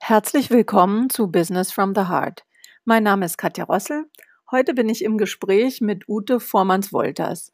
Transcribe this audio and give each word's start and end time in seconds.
Herzlich 0.00 0.50
willkommen 0.50 1.08
zu 1.08 1.28
Business 1.28 1.72
from 1.72 1.94
the 1.94 2.02
Heart. 2.08 2.44
Mein 2.84 3.04
Name 3.04 3.24
ist 3.24 3.38
Katja 3.38 3.64
Rossel. 3.64 4.04
Heute 4.50 4.74
bin 4.74 4.88
ich 4.88 5.02
im 5.02 5.16
Gespräch 5.16 5.80
mit 5.80 6.08
Ute 6.08 6.40
Vormanns-Wolters. 6.40 7.52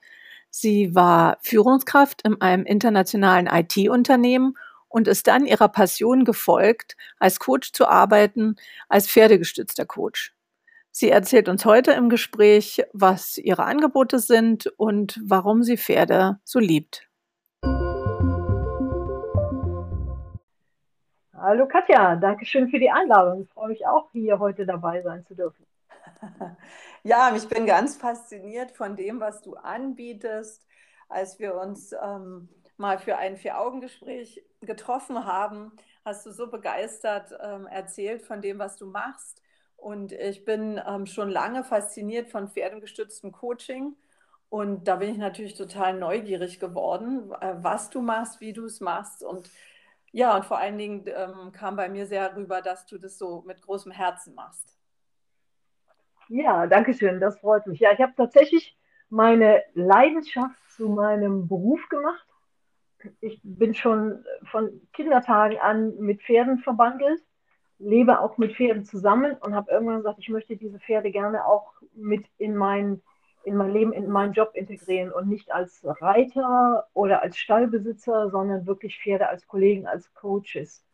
Sie 0.48 0.94
war 0.94 1.38
Führungskraft 1.42 2.22
in 2.22 2.40
einem 2.40 2.64
internationalen 2.64 3.46
IT-Unternehmen 3.46 4.56
und 4.88 5.06
ist 5.06 5.28
dann 5.28 5.46
ihrer 5.46 5.68
Passion 5.68 6.24
gefolgt, 6.24 6.96
als 7.18 7.38
Coach 7.38 7.72
zu 7.72 7.86
arbeiten, 7.86 8.56
als 8.88 9.06
pferdegestützter 9.08 9.86
Coach. 9.86 10.34
Sie 10.90 11.10
erzählt 11.10 11.48
uns 11.48 11.64
heute 11.64 11.92
im 11.92 12.08
Gespräch, 12.08 12.82
was 12.92 13.38
ihre 13.38 13.64
Angebote 13.64 14.18
sind 14.18 14.66
und 14.76 15.20
warum 15.24 15.62
sie 15.62 15.76
Pferde 15.76 16.40
so 16.44 16.58
liebt. 16.58 17.09
Hallo 21.42 21.66
Katja, 21.66 22.16
danke 22.16 22.44
schön 22.44 22.68
für 22.68 22.78
die 22.78 22.90
Einladung. 22.90 23.44
Ich 23.44 23.48
freue 23.48 23.68
mich 23.68 23.86
auch, 23.86 24.10
hier 24.12 24.38
heute 24.38 24.66
dabei 24.66 25.00
sein 25.00 25.24
zu 25.24 25.34
dürfen. 25.34 25.64
Ja, 27.02 27.34
ich 27.34 27.48
bin 27.48 27.64
ganz 27.64 27.96
fasziniert 27.96 28.72
von 28.72 28.94
dem, 28.94 29.20
was 29.20 29.40
du 29.40 29.54
anbietest. 29.54 30.66
Als 31.08 31.38
wir 31.38 31.54
uns 31.54 31.92
ähm, 31.92 32.50
mal 32.76 32.98
für 32.98 33.16
ein 33.16 33.38
Vier-Augen-Gespräch 33.38 34.44
getroffen 34.60 35.24
haben, 35.24 35.72
hast 36.04 36.26
du 36.26 36.30
so 36.30 36.50
begeistert 36.50 37.32
ähm, 37.42 37.66
erzählt 37.66 38.20
von 38.20 38.42
dem, 38.42 38.58
was 38.58 38.76
du 38.76 38.84
machst. 38.84 39.40
Und 39.78 40.12
ich 40.12 40.44
bin 40.44 40.78
ähm, 40.86 41.06
schon 41.06 41.30
lange 41.30 41.64
fasziniert 41.64 42.28
von 42.28 42.50
pferdengestütztem 42.50 43.32
Coaching. 43.32 43.96
Und 44.50 44.88
da 44.88 44.96
bin 44.96 45.08
ich 45.08 45.16
natürlich 45.16 45.54
total 45.54 45.94
neugierig 45.94 46.60
geworden, 46.60 47.32
äh, 47.40 47.54
was 47.62 47.88
du 47.88 48.02
machst, 48.02 48.42
wie 48.42 48.52
du 48.52 48.66
es 48.66 48.80
machst 48.80 49.22
und 49.22 49.48
ja, 50.12 50.36
und 50.36 50.44
vor 50.44 50.58
allen 50.58 50.78
Dingen 50.78 51.04
ähm, 51.06 51.52
kam 51.52 51.76
bei 51.76 51.88
mir 51.88 52.06
sehr 52.06 52.34
rüber, 52.36 52.62
dass 52.62 52.86
du 52.86 52.98
das 52.98 53.18
so 53.18 53.42
mit 53.46 53.62
großem 53.62 53.92
Herzen 53.92 54.34
machst. 54.34 54.76
Ja, 56.28 56.66
danke 56.66 56.94
schön, 56.94 57.20
das 57.20 57.38
freut 57.40 57.66
mich. 57.66 57.80
Ja, 57.80 57.92
ich 57.92 58.00
habe 58.00 58.12
tatsächlich 58.16 58.76
meine 59.08 59.62
Leidenschaft 59.74 60.56
zu 60.70 60.88
meinem 60.88 61.48
Beruf 61.48 61.88
gemacht. 61.88 62.26
Ich 63.20 63.40
bin 63.42 63.74
schon 63.74 64.24
von 64.50 64.80
Kindertagen 64.92 65.58
an 65.58 65.96
mit 65.98 66.22
Pferden 66.22 66.58
verbandelt, 66.58 67.20
lebe 67.78 68.20
auch 68.20 68.36
mit 68.36 68.54
Pferden 68.56 68.84
zusammen 68.84 69.36
und 69.40 69.54
habe 69.54 69.70
irgendwann 69.72 69.98
gesagt, 69.98 70.18
ich 70.20 70.28
möchte 70.28 70.56
diese 70.56 70.78
Pferde 70.78 71.10
gerne 71.10 71.46
auch 71.46 71.72
mit 71.94 72.26
in 72.38 72.54
mein 72.56 73.02
in 73.44 73.56
mein 73.56 73.72
Leben, 73.72 73.92
in 73.92 74.08
meinen 74.08 74.32
Job 74.32 74.50
integrieren 74.54 75.12
und 75.12 75.28
nicht 75.28 75.50
als 75.52 75.80
Reiter 75.84 76.86
oder 76.92 77.22
als 77.22 77.38
Stallbesitzer, 77.38 78.30
sondern 78.30 78.66
wirklich 78.66 78.98
Pferde 78.98 79.28
als 79.28 79.46
Kollegen, 79.46 79.86
als 79.86 80.12
Coaches. 80.14 80.84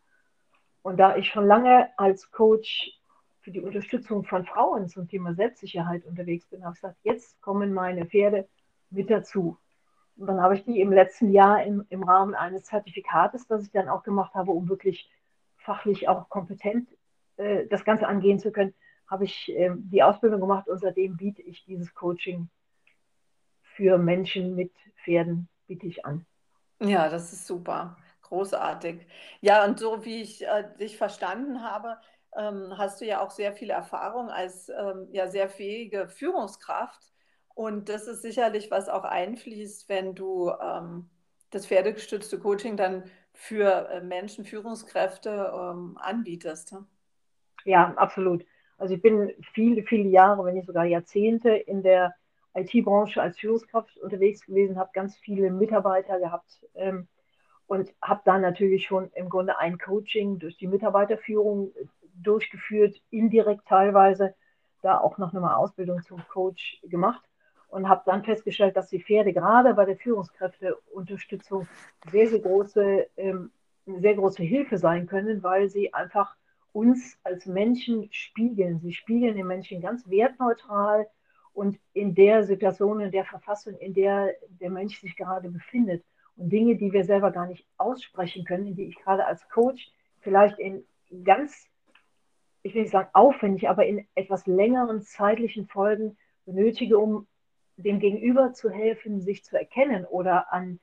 Und 0.83 0.99
da 0.99 1.17
ich 1.17 1.29
schon 1.29 1.47
lange 1.47 1.89
als 1.97 2.31
Coach 2.31 2.93
für 3.41 3.51
die 3.51 3.61
Unterstützung 3.61 4.25
von 4.25 4.45
Frauen 4.45 4.89
zum 4.89 5.09
Thema 5.09 5.35
Selbstsicherheit 5.35 6.05
unterwegs 6.05 6.47
bin, 6.47 6.65
habe 6.65 6.75
ich 6.75 6.81
gesagt, 6.81 6.99
jetzt 7.03 7.41
kommen 7.43 7.73
meine 7.73 8.07
Pferde 8.07 8.49
mit 8.91 9.11
dazu. 9.11 9.59
Und 10.17 10.29
dann 10.29 10.41
habe 10.41 10.55
ich 10.55 10.65
die 10.65 10.81
im 10.81 10.93
letzten 10.93 11.31
Jahr 11.31 11.63
im, 11.65 11.85
im 11.91 12.03
Rahmen 12.03 12.35
eines 12.35 12.65
Zertifikates, 12.65 13.47
das 13.47 13.65
ich 13.65 13.71
dann 13.71 13.89
auch 13.89 14.03
gemacht 14.03 14.35
habe, 14.35 14.53
um 14.53 14.69
wirklich 14.69 15.11
fachlich 15.59 16.09
auch 16.09 16.29
kompetent 16.29 16.89
äh, 17.37 17.67
das 17.67 17.85
Ganze 17.85 18.07
angehen 18.07 18.39
zu 18.39 18.51
können, 18.51 18.75
habe 19.07 19.25
ich 19.25 19.49
äh, 19.51 19.71
die 19.77 20.03
Ausbildung 20.03 20.41
gemacht 20.41 20.69
und 20.69 20.79
seitdem 20.79 21.17
biete 21.17 21.43
ich 21.43 21.65
dieses 21.65 21.95
Coaching 21.95 22.49
für 23.63 23.99
Menschen 23.99 24.55
mit 24.55 24.73
Pferden, 25.05 25.49
biete 25.67 25.87
ich 25.87 26.05
an. 26.05 26.27
Ja, 26.81 27.09
das 27.09 27.33
ist 27.33 27.47
super, 27.47 27.97
großartig. 28.23 29.07
Ja, 29.41 29.65
und 29.65 29.79
so 29.79 30.05
wie 30.05 30.23
ich 30.23 30.47
äh, 30.47 30.65
dich 30.79 30.97
verstanden 30.97 31.63
habe, 31.63 31.99
ähm, 32.37 32.77
hast 32.77 33.01
du 33.01 33.07
ja 33.07 33.21
auch 33.21 33.31
sehr 33.31 33.53
viel 33.53 33.71
Erfahrung 33.71 34.29
als 34.29 34.69
ähm, 34.69 35.09
ja, 35.11 35.29
sehr 35.29 35.49
fähige 35.49 36.09
Führungskraft. 36.09 37.13
Und 37.55 37.89
das 37.89 38.07
ist 38.07 38.23
sicherlich, 38.23 38.71
was 38.71 38.89
auch 38.89 39.05
einfließt, 39.05 39.89
wenn 39.89 40.15
du 40.15 40.53
ähm, 40.61 41.09
das 41.51 41.67
pferdegestützte 41.67 42.39
Coaching 42.39 42.77
dann 42.77 43.05
für 43.33 43.89
äh, 43.91 44.01
Menschen, 44.03 44.45
Führungskräfte 44.45 45.53
ähm, 45.55 45.97
anbietest. 45.99 46.75
Ja, 47.65 47.95
absolut. 47.97 48.45
Also 48.79 48.95
ich 48.95 49.03
bin 49.03 49.33
viele, 49.53 49.83
viele 49.83 50.09
Jahre, 50.09 50.45
wenn 50.45 50.55
nicht 50.55 50.67
sogar 50.67 50.85
Jahrzehnte 50.85 51.51
in 51.51 51.83
der 51.83 52.15
IT-Branche 52.55 53.21
als 53.21 53.39
Führungskraft 53.39 53.97
unterwegs 53.99 54.45
gewesen, 54.45 54.79
habe 54.79 54.91
ganz 54.93 55.17
viele 55.17 55.51
Mitarbeiter 55.51 56.19
gehabt 56.19 56.67
ähm, 56.75 57.09
und 57.67 57.93
habe 58.03 58.23
da 58.25 58.39
natürlich 58.39 58.87
schon 58.87 59.11
im 59.15 59.29
Grunde 59.29 59.59
ein 59.59 59.79
Coaching 59.79 60.39
durch 60.39 60.57
die 60.57 60.67
Mitarbeiterführung 60.67 61.73
durchgeführt, 62.15 62.97
indirekt 63.11 63.67
teilweise, 63.67 64.35
da 64.83 64.99
auch 64.99 65.19
noch 65.19 65.35
eine 65.35 65.57
Ausbildung 65.57 66.03
zum 66.03 66.23
Coach 66.29 66.81
gemacht 66.85 67.23
und 67.69 67.89
habe 67.89 68.03
dann 68.07 68.25
festgestellt, 68.25 68.77
dass 68.77 68.89
die 68.89 69.03
Pferde 69.03 69.33
gerade 69.33 69.75
bei 69.75 69.85
der 69.85 69.97
Führungskräfteunterstützung 69.97 71.67
sehr, 72.11 72.29
sehr 72.29 72.39
große, 72.39 73.07
ähm, 73.17 73.51
sehr 73.85 74.15
große 74.15 74.43
Hilfe 74.43 74.79
sein 74.79 75.07
können, 75.07 75.43
weil 75.43 75.69
sie 75.69 75.93
einfach 75.93 76.37
uns 76.77 77.19
als 77.25 77.47
Menschen 77.47 78.07
spiegeln. 78.13 78.81
Sie 78.81 78.93
spiegeln 78.93 79.35
den 79.35 79.47
Menschen 79.47 79.81
ganz 79.81 80.07
wertneutral 80.11 81.09
und 81.55 81.79
in 81.95 82.15
der 82.15 82.45
Situation, 82.45 83.01
in 83.01 83.11
der 83.11 83.25
Verfassung, 83.25 83.79
in 83.79 83.95
der 83.95 84.35
der 84.61 84.69
Mensch 84.69 85.01
sich 85.01 85.17
gerade 85.17 85.49
befindet. 85.49 86.05
Und 86.37 86.51
Dinge, 86.51 86.77
die 86.77 86.93
wir 86.93 87.05
selber 87.05 87.31
gar 87.31 87.47
nicht 87.47 87.67
aussprechen 87.79 88.45
können, 88.45 88.77
die 88.77 88.89
ich 88.89 88.97
gerade 88.97 89.25
als 89.25 89.49
Coach 89.49 89.91
vielleicht 90.21 90.59
in 90.59 90.85
ganz, 91.25 91.67
ich 92.63 92.75
will 92.75 92.83
nicht 92.83 92.91
sagen 92.93 93.09
aufwendig, 93.15 93.71
aber 93.71 93.87
in 93.87 94.07
etwas 94.15 94.47
längeren 94.47 95.01
zeitlichen 95.01 95.69
Folgen 95.69 96.19
benötige, 96.45 96.99
um 96.99 97.27
dem 97.79 98.01
Gegenüber 98.01 98.53
zu 98.53 98.69
helfen, 98.69 99.23
sich 99.23 99.45
zu 99.45 99.59
erkennen 99.59 100.05
oder 100.05 100.53
an, 100.53 100.79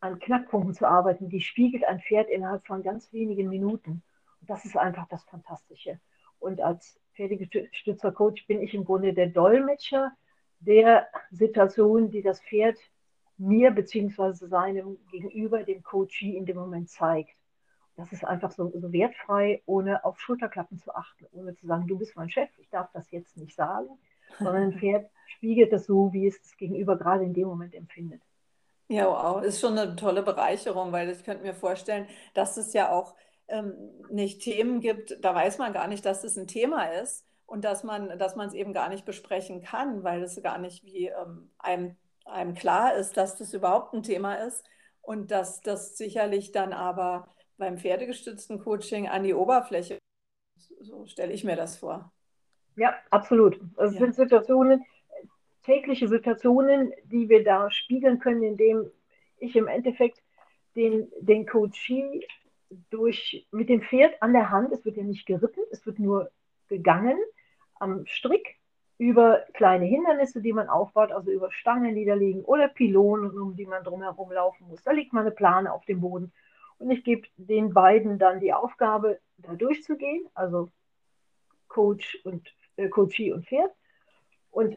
an 0.00 0.18
Knackpunkten 0.18 0.74
zu 0.74 0.86
arbeiten, 0.86 1.30
die 1.30 1.40
spiegelt 1.40 1.84
ein 1.86 2.00
Pferd 2.00 2.28
innerhalb 2.28 2.66
von 2.66 2.82
ganz 2.82 3.10
wenigen 3.14 3.48
Minuten 3.48 4.02
das 4.42 4.64
ist 4.64 4.76
einfach 4.76 5.06
das 5.08 5.24
Fantastische. 5.24 6.00
Und 6.38 6.60
als 6.60 6.98
Pferdegestützer-Coach 7.14 8.46
bin 8.46 8.62
ich 8.62 8.74
im 8.74 8.84
Grunde 8.84 9.12
der 9.12 9.28
Dolmetscher 9.28 10.12
der 10.60 11.06
Situation, 11.30 12.10
die 12.10 12.22
das 12.22 12.40
Pferd 12.40 12.78
mir 13.36 13.70
bzw. 13.70 14.46
seinem 14.46 14.98
Gegenüber, 15.10 15.62
dem 15.62 15.82
Coachie, 15.82 16.36
in 16.36 16.46
dem 16.46 16.56
Moment 16.56 16.90
zeigt. 16.90 17.34
Das 17.96 18.12
ist 18.12 18.24
einfach 18.24 18.50
so, 18.50 18.70
so, 18.74 18.92
wertfrei, 18.92 19.62
ohne 19.66 20.04
auf 20.04 20.20
Schulterklappen 20.20 20.78
zu 20.78 20.94
achten, 20.94 21.26
ohne 21.32 21.54
zu 21.54 21.66
sagen, 21.66 21.86
du 21.86 21.98
bist 21.98 22.16
mein 22.16 22.30
Chef, 22.30 22.48
ich 22.58 22.68
darf 22.70 22.90
das 22.92 23.10
jetzt 23.10 23.36
nicht 23.36 23.54
sagen, 23.54 23.88
sondern 24.38 24.64
ein 24.64 24.72
Pferd 24.78 25.10
spiegelt 25.26 25.72
das 25.72 25.86
so, 25.86 26.12
wie 26.12 26.26
es 26.26 26.40
das 26.40 26.56
Gegenüber 26.56 26.96
gerade 26.96 27.24
in 27.24 27.34
dem 27.34 27.48
Moment 27.48 27.74
empfindet. 27.74 28.22
Ja, 28.88 29.06
wow, 29.06 29.42
ist 29.42 29.60
schon 29.60 29.78
eine 29.78 29.94
tolle 29.96 30.22
Bereicherung, 30.22 30.92
weil 30.92 31.10
ich 31.10 31.24
könnte 31.24 31.44
mir 31.44 31.54
vorstellen, 31.54 32.06
dass 32.34 32.56
es 32.56 32.72
ja 32.72 32.90
auch 32.90 33.14
ähm, 33.50 33.74
nicht 34.10 34.42
Themen 34.42 34.80
gibt, 34.80 35.22
da 35.24 35.34
weiß 35.34 35.58
man 35.58 35.72
gar 35.72 35.88
nicht, 35.88 36.04
dass 36.04 36.24
es 36.24 36.36
ein 36.36 36.46
Thema 36.46 36.84
ist 36.84 37.26
und 37.46 37.64
dass 37.64 37.84
man 37.84 38.18
dass 38.18 38.36
man 38.36 38.48
es 38.48 38.54
eben 38.54 38.72
gar 38.72 38.88
nicht 38.88 39.04
besprechen 39.04 39.62
kann, 39.62 40.04
weil 40.04 40.22
es 40.22 40.40
gar 40.42 40.58
nicht 40.58 40.84
wie 40.84 41.08
ähm, 41.08 41.50
einem, 41.58 41.96
einem 42.24 42.54
klar 42.54 42.94
ist, 42.94 43.16
dass 43.16 43.36
das 43.36 43.52
überhaupt 43.52 43.92
ein 43.94 44.02
Thema 44.02 44.34
ist 44.34 44.64
und 45.02 45.30
dass 45.30 45.60
das 45.60 45.96
sicherlich 45.96 46.52
dann 46.52 46.72
aber 46.72 47.28
beim 47.58 47.78
pferdegestützten 47.78 48.60
Coaching 48.60 49.08
an 49.08 49.22
die 49.22 49.34
Oberfläche, 49.34 49.98
so 50.80 51.06
stelle 51.06 51.32
ich 51.32 51.44
mir 51.44 51.56
das 51.56 51.76
vor. 51.76 52.12
Ja, 52.76 52.94
absolut. 53.10 53.60
Es 53.76 53.94
ja. 53.94 54.00
sind 54.00 54.14
Situationen, 54.14 54.84
tägliche 55.64 56.08
Situationen, 56.08 56.92
die 57.04 57.28
wir 57.28 57.44
da 57.44 57.70
spiegeln 57.70 58.18
können, 58.18 58.42
indem 58.42 58.90
ich 59.38 59.56
im 59.56 59.66
Endeffekt 59.66 60.22
den, 60.76 61.10
den 61.20 61.46
Coachee 61.46 62.26
durch, 62.90 63.46
mit 63.50 63.68
dem 63.68 63.82
Pferd 63.82 64.22
an 64.22 64.32
der 64.32 64.50
Hand, 64.50 64.72
es 64.72 64.84
wird 64.84 64.96
ja 64.96 65.02
nicht 65.02 65.26
geritten, 65.26 65.60
es 65.70 65.84
wird 65.86 65.98
nur 65.98 66.30
gegangen 66.68 67.18
am 67.74 68.06
Strick 68.06 68.56
über 68.98 69.46
kleine 69.54 69.86
Hindernisse, 69.86 70.42
die 70.42 70.52
man 70.52 70.68
aufbaut, 70.68 71.10
also 71.10 71.30
über 71.30 71.50
Stangen, 71.50 71.94
die 71.94 72.04
da 72.04 72.14
liegen 72.14 72.44
oder 72.44 72.68
Pylonen, 72.68 73.30
um 73.30 73.56
die 73.56 73.66
man 73.66 73.82
drumherum 73.82 74.30
laufen 74.30 74.68
muss. 74.68 74.82
Da 74.82 74.92
liegt 74.92 75.12
mal 75.12 75.22
eine 75.22 75.30
Plane 75.30 75.72
auf 75.72 75.84
dem 75.86 76.00
Boden. 76.00 76.32
Und 76.78 76.90
ich 76.90 77.02
gebe 77.02 77.26
den 77.36 77.72
beiden 77.72 78.18
dann 78.18 78.40
die 78.40 78.52
Aufgabe, 78.52 79.18
da 79.38 79.54
durchzugehen, 79.54 80.28
also 80.34 80.70
Coach 81.68 82.20
und 82.24 82.54
äh, 82.76 82.88
Coachie 82.88 83.32
und 83.32 83.46
Pferd. 83.46 83.70
Und 84.50 84.76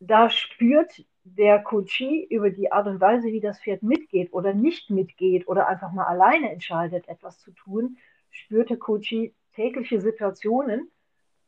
da 0.00 0.28
spürt 0.28 1.04
der 1.24 1.62
Coachie 1.62 2.24
über 2.24 2.50
die 2.50 2.72
Art 2.72 2.86
und 2.86 3.00
Weise, 3.00 3.28
wie 3.28 3.40
das 3.40 3.60
Pferd 3.60 3.82
mitgeht 3.82 4.32
oder 4.32 4.54
nicht 4.54 4.90
mitgeht 4.90 5.46
oder 5.46 5.68
einfach 5.68 5.92
mal 5.92 6.04
alleine 6.04 6.50
entscheidet, 6.50 7.08
etwas 7.08 7.38
zu 7.38 7.52
tun, 7.52 7.96
spürt 8.30 8.70
der 8.70 8.78
Coachie 8.78 9.34
tägliche 9.54 10.00
Situationen, 10.00 10.90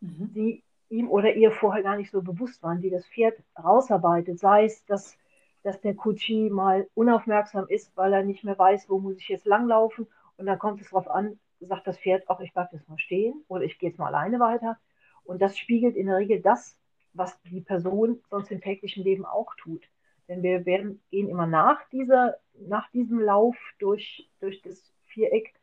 mhm. 0.01 0.33
die 0.33 0.63
ihm 0.91 1.11
oder 1.11 1.35
ihr 1.35 1.51
vorher 1.51 1.83
gar 1.83 1.97
nicht 1.97 2.11
so 2.11 2.23
bewusst 2.23 2.63
waren, 2.63 2.81
die 2.81 2.91
das 2.91 3.07
Pferd 3.07 3.39
rausarbeitet. 3.63 4.39
Sei 4.39 4.65
es, 4.65 4.85
dass, 4.85 5.17
dass 5.63 5.81
der 5.81 5.95
Coachie 5.95 6.51
mal 6.51 6.89
unaufmerksam 6.95 7.67
ist, 7.69 7.97
weil 7.97 8.13
er 8.13 8.23
nicht 8.23 8.45
mehr 8.45 8.59
weiß, 8.59 8.89
wo 8.89 8.99
muss 8.99 9.19
ich 9.19 9.29
jetzt 9.29 9.47
langlaufen 9.47 10.07
und 10.37 10.47
dann 10.47 10.59
kommt 10.59 10.81
es 10.81 10.91
darauf 10.91 11.09
an, 11.09 11.39
sagt 11.61 11.87
das 11.87 11.99
Pferd 11.99 12.29
auch, 12.29 12.41
ich 12.41 12.53
bleibe 12.53 12.77
jetzt 12.77 12.89
mal 12.89 12.99
stehen 12.99 13.45
oder 13.49 13.65
ich 13.65 13.79
gehe 13.79 13.89
jetzt 13.91 13.99
mal 13.99 14.09
alleine 14.09 14.39
weiter. 14.39 14.79
Und 15.25 15.41
das 15.41 15.57
spiegelt 15.59 15.97
in 15.97 16.07
der 16.07 16.19
Regel 16.19 16.41
das, 16.41 16.77
was 17.15 17.41
die 17.43 17.61
Person 17.61 18.21
sonst 18.29 18.51
im 18.51 18.61
täglichen 18.61 19.03
Leben 19.03 19.25
auch 19.25 19.55
tut. 19.57 19.83
Denn 20.29 20.43
wir 20.43 20.67
werden, 20.67 21.03
gehen 21.11 21.29
immer 21.29 21.47
nach, 21.47 21.89
dieser, 21.91 22.37
nach 22.55 22.91
diesem 22.91 23.21
Lauf 23.21 23.57
durch, 23.79 24.29
durch 24.41 24.63
das 24.63 24.93
Viereck, 25.07 25.55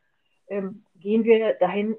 ähm, 0.48 0.84
gehen 0.96 1.24
wir 1.24 1.54
dahin, 1.54 1.96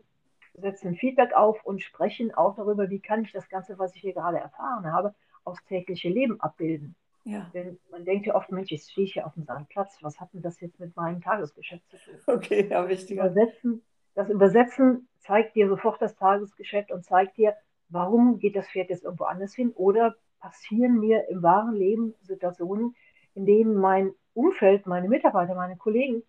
setzen 0.55 0.95
Feedback 0.95 1.33
auf 1.33 1.63
und 1.65 1.81
sprechen 1.81 2.33
auch 2.33 2.55
darüber, 2.55 2.89
wie 2.89 2.99
kann 2.99 3.23
ich 3.23 3.31
das 3.31 3.49
Ganze, 3.49 3.77
was 3.79 3.95
ich 3.95 4.01
hier 4.01 4.13
gerade 4.13 4.37
erfahren 4.37 4.91
habe, 4.91 5.15
aufs 5.43 5.63
tägliche 5.65 6.09
Leben 6.09 6.39
abbilden. 6.39 6.95
Ja. 7.25 7.49
Denn 7.53 7.79
man 7.89 8.05
denkt 8.05 8.27
ja 8.27 8.35
oft, 8.35 8.51
Mensch, 8.51 8.71
jetzt 8.71 8.91
stehe 8.91 9.05
ich 9.05 9.13
hier 9.13 9.25
auf 9.25 9.33
dem 9.33 9.43
Sandplatz, 9.43 9.97
was 10.01 10.19
hat 10.19 10.33
denn 10.33 10.41
das 10.41 10.59
jetzt 10.59 10.79
mit 10.79 10.95
meinem 10.95 11.21
Tagesgeschäft 11.21 11.89
zu 11.89 11.97
tun? 11.97 12.15
Okay, 12.27 12.67
ja, 12.69 12.87
wichtig. 12.87 13.17
Übersetzen, 13.17 13.81
das 14.13 14.29
Übersetzen 14.29 15.07
zeigt 15.19 15.55
dir 15.55 15.69
sofort 15.69 16.01
das 16.01 16.15
Tagesgeschäft 16.15 16.91
und 16.91 17.03
zeigt 17.03 17.37
dir, 17.37 17.55
warum 17.93 18.39
geht 18.39 18.55
das 18.55 18.67
Pferd 18.67 18.89
jetzt 18.89 19.03
irgendwo 19.03 19.25
anders 19.25 19.53
hin 19.53 19.71
oder 19.75 20.15
passieren 20.39 20.99
mir 20.99 21.29
im 21.29 21.41
wahren 21.41 21.75
Leben 21.75 22.15
Situationen, 22.21 22.95
in 23.35 23.45
denen 23.45 23.75
mein 23.75 24.11
Umfeld, 24.33 24.87
meine 24.87 25.07
Mitarbeiter, 25.07 25.55
meine 25.55 25.77
Kollegen 25.77 26.23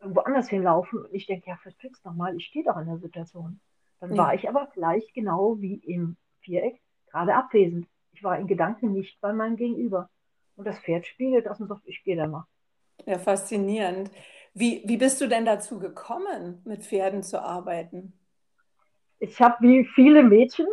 irgendwo 0.00 0.20
anders 0.20 0.48
hinlaufen 0.48 1.04
und 1.04 1.14
ich 1.14 1.26
denke, 1.26 1.48
ja, 1.48 1.56
verflixt 1.56 2.04
nochmal, 2.04 2.36
ich 2.36 2.46
stehe 2.46 2.64
doch 2.64 2.76
in 2.76 2.86
der 2.86 2.98
Situation. 2.98 3.60
Dann 4.00 4.14
ja. 4.14 4.24
war 4.24 4.34
ich 4.34 4.48
aber 4.48 4.68
gleich 4.74 5.12
genau 5.14 5.60
wie 5.60 5.76
im 5.76 6.16
Viereck 6.40 6.80
gerade 7.06 7.34
abwesend. 7.34 7.86
Ich 8.12 8.22
war 8.22 8.38
in 8.38 8.46
Gedanken 8.46 8.92
nicht 8.92 9.20
bei 9.20 9.32
meinem 9.32 9.56
Gegenüber. 9.56 10.10
Und 10.56 10.66
das 10.66 10.78
Pferd 10.78 11.06
spiegelt 11.06 11.46
das 11.46 11.60
und 11.60 11.68
sagt, 11.68 11.82
ich 11.86 12.02
gehe 12.04 12.16
da 12.16 12.26
mal. 12.26 12.46
Ja, 13.04 13.18
faszinierend. 13.18 14.10
Wie, 14.54 14.82
wie 14.86 14.96
bist 14.96 15.20
du 15.20 15.28
denn 15.28 15.44
dazu 15.44 15.78
gekommen, 15.78 16.62
mit 16.64 16.82
Pferden 16.82 17.22
zu 17.22 17.42
arbeiten? 17.42 18.14
Ich 19.18 19.40
habe 19.40 19.56
wie 19.60 19.84
viele 19.94 20.22
Mädchen, 20.22 20.66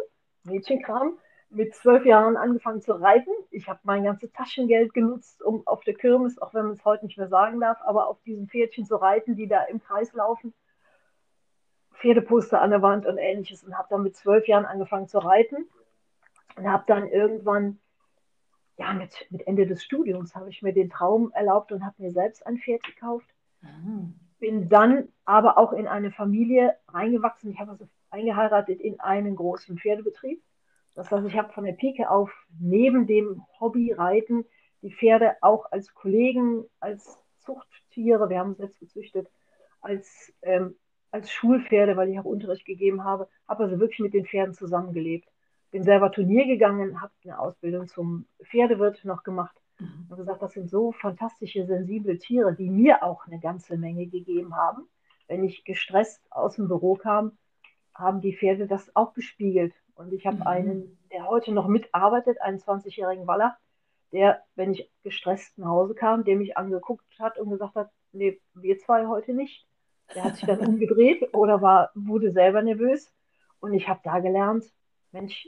Mädchenkram, 0.45 1.17
mit 1.49 1.75
zwölf 1.75 2.05
Jahren 2.05 2.35
angefangen 2.35 2.81
zu 2.81 2.93
reiten. 2.93 3.31
Ich 3.51 3.69
habe 3.69 3.79
mein 3.83 4.03
ganzes 4.03 4.31
Taschengeld 4.31 4.93
genutzt, 4.93 5.41
um 5.43 5.65
auf 5.67 5.83
der 5.83 5.93
Kirmes, 5.93 6.41
auch 6.41 6.53
wenn 6.53 6.65
man 6.65 6.73
es 6.73 6.83
heute 6.83 7.05
nicht 7.05 7.17
mehr 7.17 7.27
sagen 7.27 7.59
darf, 7.59 7.79
aber 7.83 8.07
auf 8.07 8.21
diesen 8.23 8.47
Pferdchen 8.47 8.85
zu 8.85 8.95
reiten, 8.95 9.35
die 9.35 9.47
da 9.47 9.63
im 9.63 9.81
Kreis 9.81 10.13
laufen. 10.13 10.53
Pferdeposter 11.93 12.61
an 12.61 12.71
der 12.71 12.81
Wand 12.81 13.05
und 13.05 13.17
ähnliches 13.17 13.63
und 13.63 13.77
habe 13.77 13.87
dann 13.91 14.03
mit 14.03 14.15
zwölf 14.15 14.47
Jahren 14.47 14.65
angefangen 14.65 15.07
zu 15.07 15.19
reiten 15.19 15.67
und 16.57 16.67
habe 16.67 16.83
dann 16.87 17.07
irgendwann, 17.07 17.79
ja, 18.77 18.93
mit, 18.93 19.27
mit 19.29 19.47
Ende 19.47 19.67
des 19.67 19.83
Studiums 19.83 20.35
habe 20.35 20.49
ich 20.49 20.61
mir 20.61 20.73
den 20.73 20.89
Traum 20.89 21.31
erlaubt 21.33 21.71
und 21.71 21.85
habe 21.85 21.95
mir 21.99 22.11
selbst 22.11 22.45
ein 22.45 22.57
Pferd 22.57 22.83
gekauft. 22.83 23.27
Mhm. 23.61 24.15
Bin 24.39 24.67
dann 24.67 25.07
aber 25.23 25.57
auch 25.57 25.71
in 25.71 25.87
eine 25.87 26.11
Familie 26.11 26.75
reingewachsen. 26.89 27.51
Ich 27.51 27.59
habe 27.59 27.71
also 27.71 27.87
eingeheiratet 28.13 28.79
in 28.79 28.99
einen 28.99 29.35
großen 29.35 29.77
Pferdebetrieb. 29.77 30.41
Das 30.95 31.11
heißt, 31.11 31.27
ich 31.27 31.37
habe 31.37 31.51
von 31.53 31.63
der 31.63 31.73
Pike 31.73 32.09
auf 32.09 32.31
neben 32.59 33.07
dem 33.07 33.43
Hobby 33.59 33.91
Reiten 33.91 34.45
die 34.81 34.93
Pferde 34.93 35.35
auch 35.41 35.71
als 35.71 35.93
Kollegen, 35.93 36.65
als 36.79 37.19
Zuchttiere, 37.39 38.29
wir 38.29 38.39
haben 38.39 38.53
sie 38.53 38.63
jetzt 38.63 38.79
gezüchtet, 38.79 39.27
als, 39.81 40.33
ähm, 40.43 40.75
als 41.11 41.31
Schulpferde, 41.31 41.97
weil 41.97 42.09
ich 42.09 42.19
auch 42.19 42.25
Unterricht 42.25 42.65
gegeben 42.65 43.03
habe, 43.03 43.27
habe 43.47 43.63
also 43.63 43.79
wirklich 43.79 43.99
mit 43.99 44.13
den 44.13 44.25
Pferden 44.25 44.53
zusammengelebt 44.53 45.27
bin 45.73 45.83
selber 45.83 46.11
Turnier 46.11 46.45
gegangen, 46.45 47.01
habe 47.01 47.11
eine 47.23 47.39
Ausbildung 47.39 47.87
zum 47.87 48.27
Pferdewirt 48.43 49.03
noch 49.05 49.23
gemacht 49.23 49.55
mhm. 49.79 50.05
und 50.07 50.17
gesagt, 50.17 50.43
das 50.43 50.53
sind 50.53 50.69
so 50.69 50.91
fantastische, 50.91 51.65
sensible 51.65 52.19
Tiere, 52.19 52.53
die 52.53 52.69
mir 52.69 53.01
auch 53.01 53.25
eine 53.25 53.39
ganze 53.39 53.75
Menge 53.75 54.05
gegeben 54.05 54.55
haben. 54.55 54.87
Wenn 55.27 55.43
ich 55.43 55.65
gestresst 55.65 56.21
aus 56.29 56.57
dem 56.57 56.67
Büro 56.67 56.93
kam, 56.93 57.37
haben 57.95 58.21
die 58.21 58.35
Pferde 58.35 58.67
das 58.67 58.95
auch 58.95 59.13
gespiegelt. 59.13 59.73
Und 59.95 60.13
ich 60.13 60.25
habe 60.25 60.37
mhm. 60.37 60.47
einen, 60.47 60.97
der 61.11 61.27
heute 61.27 61.51
noch 61.51 61.67
mitarbeitet, 61.67 62.41
einen 62.41 62.59
20-jährigen 62.59 63.27
Waller, 63.27 63.57
der, 64.11 64.43
wenn 64.55 64.73
ich 64.73 64.89
gestresst 65.03 65.57
nach 65.57 65.69
Hause 65.69 65.95
kam, 65.95 66.23
der 66.23 66.35
mich 66.35 66.57
angeguckt 66.57 67.05
hat 67.19 67.37
und 67.39 67.49
gesagt 67.49 67.75
hat, 67.75 67.91
nee, 68.11 68.39
wir 68.53 68.77
zwei 68.79 69.07
heute 69.07 69.33
nicht. 69.33 69.67
Der 70.13 70.23
hat 70.23 70.35
sich 70.35 70.45
dann 70.45 70.59
umgedreht 70.67 71.33
oder 71.33 71.61
war, 71.61 71.91
wurde 71.95 72.31
selber 72.31 72.61
nervös. 72.61 73.11
Und 73.59 73.73
ich 73.73 73.87
habe 73.87 74.01
da 74.03 74.19
gelernt, 74.19 74.65
Mensch, 75.11 75.47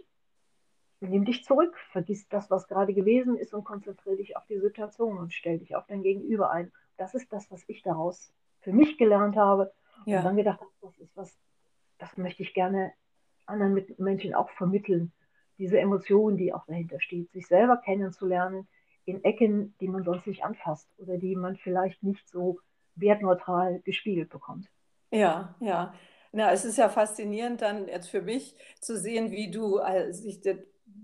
nimm 1.00 1.26
dich 1.26 1.44
zurück, 1.44 1.78
vergiss 1.92 2.28
das, 2.30 2.50
was 2.50 2.68
gerade 2.68 2.94
gewesen 2.94 3.38
ist 3.38 3.54
und 3.54 3.64
konzentriere 3.64 4.18
dich 4.18 4.38
auf 4.38 4.46
die 4.46 4.60
Situation 4.60 5.18
und 5.18 5.34
stell 5.34 5.60
dich 5.60 5.76
auf 5.76 5.86
dein 5.88 6.02
Gegenüber 6.02 6.50
ein. 6.52 6.72
Das 6.98 7.14
ist 7.14 7.32
das, 7.32 7.52
was 7.52 7.64
ich 7.68 7.84
daraus 7.84 8.32
für 8.62 8.72
mich 8.72 8.98
gelernt 8.98 9.36
habe. 9.36 9.72
Ja. 10.06 10.20
Und 10.20 10.26
dann 10.26 10.38
gedacht 10.38 10.62
habe, 10.62 10.72
das 10.82 10.98
ist 10.98 11.16
was, 11.16 11.38
das 11.98 12.18
möchte 12.18 12.44
ich 12.44 12.54
gerne 12.54 12.94
anderen 13.46 13.86
Menschen 13.98 14.34
auch 14.34 14.50
vermitteln. 14.52 15.12
Diese 15.58 15.80
Emotion, 15.80 16.38
die 16.38 16.54
auch 16.54 16.66
dahinter 16.66 17.00
steht, 17.00 17.32
sich 17.32 17.48
selber 17.48 17.78
kennenzulernen 17.78 18.68
in 19.06 19.24
Ecken, 19.24 19.76
die 19.80 19.88
man 19.88 20.04
sonst 20.04 20.28
nicht 20.28 20.44
anfasst 20.44 20.90
oder 20.98 21.18
die 21.18 21.36
man 21.36 21.56
vielleicht 21.58 22.02
nicht 22.04 22.28
so 22.28 22.60
wertneutral 22.96 23.82
gespiegelt 23.82 24.30
bekommt. 24.30 24.68
Ja, 25.12 25.56
ja. 25.60 25.94
Na, 26.32 26.52
es 26.52 26.66
ist 26.66 26.78
ja 26.78 26.90
faszinierend 26.90 27.62
dann 27.62 27.88
jetzt 27.88 28.10
für 28.10 28.22
mich 28.22 28.58
zu 28.82 28.98
sehen, 28.98 29.32
wie 29.32 29.52
du 29.52 29.80
äh, 29.80 30.12
sich 30.12 30.42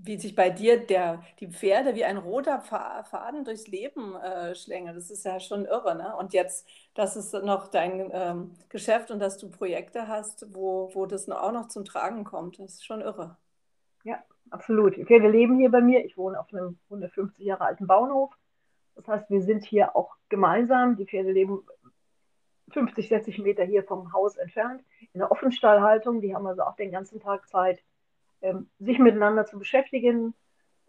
wie 0.03 0.17
sich 0.17 0.35
bei 0.35 0.49
dir 0.49 0.85
der, 0.85 1.21
die 1.39 1.47
Pferde 1.47 1.95
wie 1.95 2.05
ein 2.05 2.17
roter 2.17 2.61
Faden 2.61 3.45
durchs 3.45 3.67
Leben 3.67 4.15
äh, 4.15 4.55
schlängeln. 4.55 4.95
Das 4.95 5.11
ist 5.11 5.25
ja 5.25 5.39
schon 5.39 5.65
irre. 5.65 5.95
Ne? 5.95 6.15
Und 6.15 6.33
jetzt, 6.33 6.67
das 6.93 7.15
ist 7.15 7.33
noch 7.33 7.67
dein 7.67 8.09
ähm, 8.13 8.51
Geschäft 8.69 9.11
und 9.11 9.19
dass 9.19 9.37
du 9.37 9.49
Projekte 9.49 10.07
hast, 10.07 10.53
wo, 10.53 10.89
wo 10.93 11.05
das 11.05 11.29
auch 11.29 11.51
noch 11.51 11.67
zum 11.67 11.85
Tragen 11.85 12.23
kommt. 12.23 12.59
Das 12.59 12.73
ist 12.73 12.85
schon 12.85 13.01
irre. 13.01 13.37
Ja, 14.03 14.23
absolut. 14.49 14.97
Die 14.97 15.05
Pferde 15.05 15.29
leben 15.29 15.59
hier 15.59 15.69
bei 15.69 15.81
mir. 15.81 16.03
Ich 16.03 16.17
wohne 16.17 16.39
auf 16.39 16.51
einem 16.53 16.79
150 16.89 17.45
Jahre 17.45 17.65
alten 17.65 17.87
Bauernhof. 17.87 18.33
Das 18.95 19.07
heißt, 19.07 19.29
wir 19.29 19.41
sind 19.41 19.63
hier 19.63 19.95
auch 19.95 20.15
gemeinsam. 20.29 20.97
Die 20.97 21.05
Pferde 21.05 21.31
leben 21.31 21.63
50, 22.71 23.09
60 23.09 23.39
Meter 23.39 23.63
hier 23.63 23.83
vom 23.83 24.13
Haus 24.13 24.37
entfernt 24.37 24.83
in 25.13 25.19
der 25.19 25.31
Offenstallhaltung. 25.31 26.21
Die 26.21 26.33
haben 26.35 26.47
also 26.47 26.63
auch 26.63 26.75
den 26.75 26.91
ganzen 26.91 27.19
Tag 27.19 27.47
Zeit, 27.47 27.83
ähm, 28.41 28.69
sich 28.79 28.99
miteinander 28.99 29.45
zu 29.45 29.59
beschäftigen. 29.59 30.33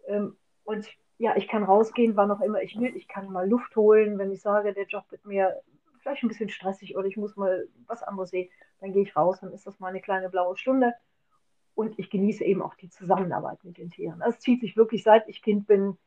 Ähm, 0.07 0.37
und 0.63 0.87
ja, 1.17 1.35
ich 1.35 1.47
kann 1.47 1.63
rausgehen, 1.63 2.15
wann 2.15 2.31
auch 2.31 2.41
immer 2.41 2.61
ich 2.61 2.79
will. 2.79 2.95
Ich 2.95 3.07
kann 3.07 3.31
mal 3.31 3.47
Luft 3.47 3.75
holen, 3.75 4.17
wenn 4.17 4.31
ich 4.31 4.41
sage, 4.41 4.73
der 4.73 4.85
Job 4.85 5.05
wird 5.09 5.25
mir 5.25 5.61
vielleicht 5.99 6.23
ein 6.23 6.27
bisschen 6.27 6.49
stressig 6.49 6.97
oder 6.97 7.07
ich 7.07 7.17
muss 7.17 7.35
mal 7.35 7.67
was 7.87 8.03
anderes 8.03 8.31
sehen. 8.31 8.49
Dann 8.81 8.91
gehe 8.91 9.03
ich 9.03 9.15
raus, 9.15 9.39
dann 9.39 9.53
ist 9.53 9.65
das 9.65 9.79
mal 9.79 9.87
eine 9.87 10.01
kleine 10.01 10.29
blaue 10.29 10.57
Stunde. 10.57 10.93
Und 11.75 11.97
ich 11.97 12.09
genieße 12.09 12.43
eben 12.43 12.61
auch 12.61 12.75
die 12.75 12.89
Zusammenarbeit 12.89 13.63
mit 13.63 13.77
den 13.77 13.89
Tieren. 13.89 14.19
Das 14.19 14.39
zieht 14.39 14.61
sich 14.61 14.77
wirklich 14.77 15.03
seit 15.03 15.27
ich 15.27 15.41
Kind 15.41 15.65
bin. 15.65 15.97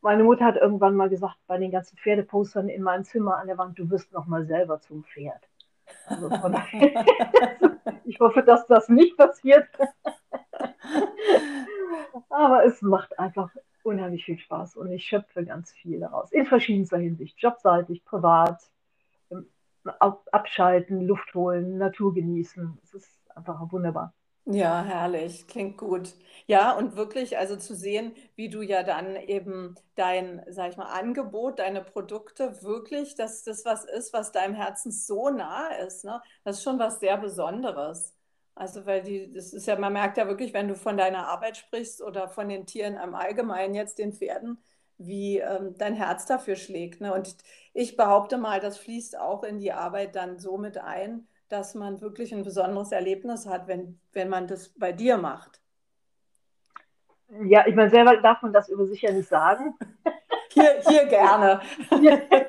Meine 0.00 0.22
Mutter 0.22 0.44
hat 0.44 0.56
irgendwann 0.56 0.94
mal 0.94 1.08
gesagt, 1.08 1.38
bei 1.46 1.58
den 1.58 1.72
ganzen 1.72 1.96
Pferdepostern 1.96 2.68
in 2.68 2.82
meinem 2.82 3.04
Zimmer 3.04 3.38
an 3.38 3.48
der 3.48 3.58
Wand, 3.58 3.78
du 3.78 3.90
wirst 3.90 4.12
noch 4.12 4.26
mal 4.26 4.46
selber 4.46 4.80
zum 4.80 5.02
Pferd. 5.04 5.48
Also 6.06 6.28
ich 8.04 8.20
hoffe, 8.20 8.42
dass 8.42 8.66
das 8.66 8.88
nicht 8.88 9.16
passiert. 9.16 9.66
Aber 12.28 12.64
es 12.64 12.82
macht 12.82 13.18
einfach 13.18 13.50
unheimlich 13.82 14.24
viel 14.24 14.38
Spaß 14.38 14.76
und 14.76 14.90
ich 14.90 15.04
schöpfe 15.04 15.44
ganz 15.44 15.72
viel 15.72 16.00
daraus. 16.00 16.32
In 16.32 16.46
verschiedenster 16.46 16.98
Hinsicht. 16.98 17.38
Jobseitig, 17.38 18.04
privat, 18.04 18.60
abschalten, 20.32 21.06
Luft 21.06 21.34
holen, 21.34 21.78
Natur 21.78 22.12
genießen. 22.14 22.78
Es 22.82 22.94
ist 22.94 23.10
einfach 23.34 23.60
wunderbar. 23.70 24.12
Ja, 24.48 24.82
herrlich, 24.84 25.48
klingt 25.48 25.76
gut. 25.76 26.14
Ja, 26.46 26.70
und 26.76 26.94
wirklich, 26.94 27.36
also 27.36 27.56
zu 27.56 27.74
sehen, 27.74 28.12
wie 28.36 28.48
du 28.48 28.62
ja 28.62 28.84
dann 28.84 29.16
eben 29.16 29.74
dein, 29.96 30.40
sag 30.48 30.70
ich 30.70 30.76
mal, 30.76 30.84
Angebot, 30.84 31.58
deine 31.58 31.82
Produkte 31.82 32.62
wirklich, 32.62 33.16
dass 33.16 33.42
das 33.42 33.64
was 33.64 33.84
ist, 33.84 34.12
was 34.12 34.30
deinem 34.30 34.54
Herzen 34.54 34.92
so 34.92 35.30
nah 35.30 35.68
ist, 35.84 36.04
ne? 36.04 36.22
Das 36.44 36.58
ist 36.58 36.62
schon 36.62 36.78
was 36.78 37.00
sehr 37.00 37.16
Besonderes. 37.18 38.15
Also, 38.56 38.86
weil 38.86 39.02
die, 39.02 39.30
das 39.30 39.52
ist 39.52 39.66
ja, 39.66 39.78
man 39.78 39.92
merkt 39.92 40.16
ja 40.16 40.26
wirklich, 40.28 40.54
wenn 40.54 40.66
du 40.66 40.74
von 40.74 40.96
deiner 40.96 41.28
Arbeit 41.28 41.58
sprichst 41.58 42.02
oder 42.02 42.26
von 42.26 42.48
den 42.48 42.64
Tieren 42.64 42.96
im 42.96 43.14
Allgemeinen, 43.14 43.74
jetzt 43.74 43.98
den 43.98 44.14
Pferden, 44.14 44.58
wie 44.96 45.40
ähm, 45.40 45.74
dein 45.76 45.92
Herz 45.92 46.24
dafür 46.24 46.56
schlägt. 46.56 47.02
Ne? 47.02 47.12
Und 47.12 47.36
ich 47.74 47.98
behaupte 47.98 48.38
mal, 48.38 48.58
das 48.58 48.78
fließt 48.78 49.18
auch 49.18 49.44
in 49.44 49.58
die 49.58 49.72
Arbeit 49.72 50.16
dann 50.16 50.38
so 50.38 50.56
mit 50.56 50.78
ein, 50.78 51.28
dass 51.50 51.74
man 51.74 52.00
wirklich 52.00 52.32
ein 52.32 52.44
besonderes 52.44 52.92
Erlebnis 52.92 53.46
hat, 53.46 53.68
wenn, 53.68 54.00
wenn 54.14 54.30
man 54.30 54.46
das 54.46 54.70
bei 54.70 54.90
dir 54.90 55.18
macht. 55.18 55.60
Ja, 57.44 57.66
ich 57.66 57.74
meine, 57.74 57.90
selber 57.90 58.16
darf 58.16 58.40
man 58.40 58.54
das 58.54 58.70
über 58.70 58.86
sich 58.86 59.02
ja 59.02 59.12
nicht 59.12 59.28
sagen. 59.28 59.74
Hier, 60.52 60.80
hier 60.88 61.04
gerne. 61.04 61.60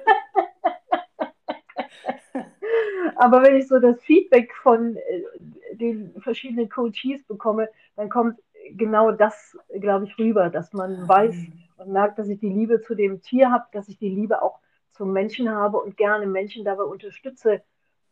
Aber 3.17 3.43
wenn 3.43 3.57
ich 3.57 3.67
so 3.67 3.79
das 3.79 3.99
Feedback 4.03 4.53
von 4.61 4.95
äh, 4.95 5.23
den 5.77 6.19
verschiedenen 6.21 6.69
Coaches 6.69 7.23
bekomme, 7.27 7.69
dann 7.95 8.09
kommt 8.09 8.39
genau 8.71 9.11
das, 9.11 9.57
glaube 9.79 10.05
ich, 10.05 10.17
rüber, 10.17 10.49
dass 10.49 10.73
man 10.73 11.07
weiß 11.07 11.35
und 11.77 11.91
merkt, 11.91 12.19
dass 12.19 12.27
ich 12.27 12.39
die 12.39 12.49
Liebe 12.49 12.81
zu 12.81 12.95
dem 12.95 13.21
Tier 13.21 13.51
habe, 13.51 13.65
dass 13.71 13.87
ich 13.87 13.97
die 13.97 14.09
Liebe 14.09 14.41
auch 14.41 14.59
zum 14.91 15.13
Menschen 15.13 15.49
habe 15.49 15.77
und 15.77 15.95
gerne 15.95 16.25
Menschen 16.25 16.65
dabei 16.65 16.83
unterstütze, 16.83 17.61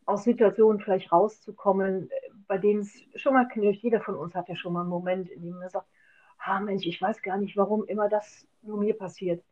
aus 0.05 0.23
Situationen 0.23 0.79
vielleicht 0.79 1.11
rauszukommen, 1.11 2.09
bei 2.47 2.59
denen 2.59 2.81
es 2.81 2.93
schon 3.15 3.33
mal 3.33 3.47
knirscht. 3.47 3.81
Jeder 3.81 4.01
von 4.01 4.15
uns 4.15 4.35
hat 4.35 4.47
ja 4.49 4.55
schon 4.55 4.73
mal 4.73 4.81
einen 4.81 4.89
Moment, 4.89 5.29
in 5.29 5.41
dem 5.41 5.59
er 5.61 5.69
sagt, 5.71 5.87
ah 6.37 6.59
Mensch, 6.59 6.85
ich 6.85 7.01
weiß 7.01 7.21
gar 7.23 7.37
nicht, 7.37 7.57
warum 7.57 7.85
immer 7.85 8.07
das 8.07 8.47
nur 8.61 8.77
mir 8.77 8.95
passiert. 8.95 9.43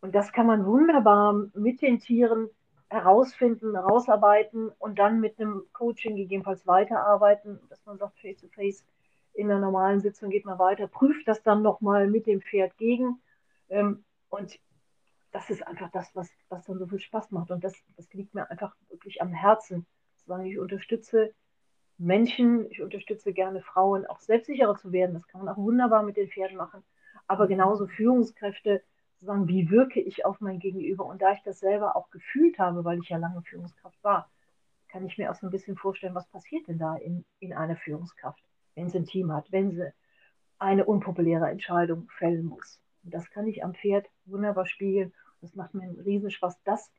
Und 0.00 0.14
das 0.16 0.32
kann 0.32 0.46
man 0.46 0.66
wunderbar 0.66 1.32
mit 1.54 1.80
den 1.82 2.00
Tieren 2.00 2.50
herausfinden, 2.92 3.74
herausarbeiten 3.74 4.70
und 4.78 4.98
dann 4.98 5.20
mit 5.20 5.40
einem 5.40 5.62
Coaching 5.72 6.16
gegebenenfalls 6.16 6.66
weiterarbeiten, 6.66 7.58
dass 7.68 7.84
man 7.86 7.98
sagt, 7.98 8.18
face 8.20 8.40
to 8.40 8.48
face 8.48 8.84
in 9.34 9.48
der 9.48 9.58
normalen 9.58 10.00
Sitzung 10.00 10.30
geht 10.30 10.44
man 10.44 10.58
weiter, 10.58 10.86
prüft 10.86 11.26
das 11.26 11.42
dann 11.42 11.62
nochmal 11.62 12.06
mit 12.06 12.26
dem 12.26 12.42
Pferd 12.42 12.76
gegen. 12.76 13.20
Ähm, 13.70 14.04
und 14.28 14.58
das 15.30 15.48
ist 15.48 15.66
einfach 15.66 15.90
das, 15.90 16.14
was, 16.14 16.30
was 16.50 16.64
dann 16.66 16.78
so 16.78 16.86
viel 16.86 17.00
Spaß 17.00 17.30
macht. 17.30 17.50
Und 17.50 17.64
das, 17.64 17.74
das 17.96 18.12
liegt 18.12 18.34
mir 18.34 18.50
einfach 18.50 18.76
wirklich 18.90 19.22
am 19.22 19.32
Herzen. 19.32 19.86
Ich 20.44 20.58
unterstütze 20.58 21.34
Menschen, 21.96 22.70
ich 22.70 22.82
unterstütze 22.82 23.32
gerne 23.32 23.62
Frauen, 23.62 24.06
auch 24.06 24.20
selbstsicherer 24.20 24.76
zu 24.76 24.92
werden. 24.92 25.14
Das 25.14 25.26
kann 25.26 25.44
man 25.44 25.54
auch 25.54 25.58
wunderbar 25.58 26.02
mit 26.02 26.16
den 26.16 26.28
Pferden 26.28 26.56
machen. 26.56 26.84
Aber 27.26 27.46
genauso 27.46 27.86
Führungskräfte, 27.86 28.82
sagen, 29.24 29.48
wie 29.48 29.70
wirke 29.70 30.00
ich 30.00 30.24
auf 30.24 30.40
mein 30.40 30.58
Gegenüber? 30.58 31.06
Und 31.06 31.22
da 31.22 31.32
ich 31.32 31.42
das 31.42 31.60
selber 31.60 31.96
auch 31.96 32.10
gefühlt 32.10 32.58
habe, 32.58 32.84
weil 32.84 32.98
ich 32.98 33.08
ja 33.08 33.18
lange 33.18 33.42
Führungskraft 33.42 34.02
war, 34.02 34.30
kann 34.88 35.06
ich 35.06 35.16
mir 35.16 35.30
auch 35.30 35.34
so 35.34 35.46
ein 35.46 35.50
bisschen 35.50 35.76
vorstellen, 35.76 36.14
was 36.14 36.28
passiert 36.28 36.68
denn 36.68 36.78
da 36.78 36.96
in, 36.96 37.24
in 37.38 37.52
einer 37.52 37.76
Führungskraft, 37.76 38.42
wenn 38.74 38.90
sie 38.90 38.98
ein 38.98 39.06
Team 39.06 39.32
hat, 39.32 39.50
wenn 39.50 39.70
sie 39.70 39.92
eine 40.58 40.84
unpopuläre 40.84 41.48
Entscheidung 41.48 42.08
fällen 42.10 42.44
muss. 42.44 42.80
Und 43.04 43.14
das 43.14 43.30
kann 43.30 43.46
ich 43.46 43.64
am 43.64 43.74
Pferd 43.74 44.06
wunderbar 44.26 44.66
spiegeln. 44.66 45.12
Das 45.40 45.54
macht 45.54 45.74
mir 45.74 45.82
einen 45.82 46.00
Riesenspaß, 46.00 46.62
das 46.64 46.90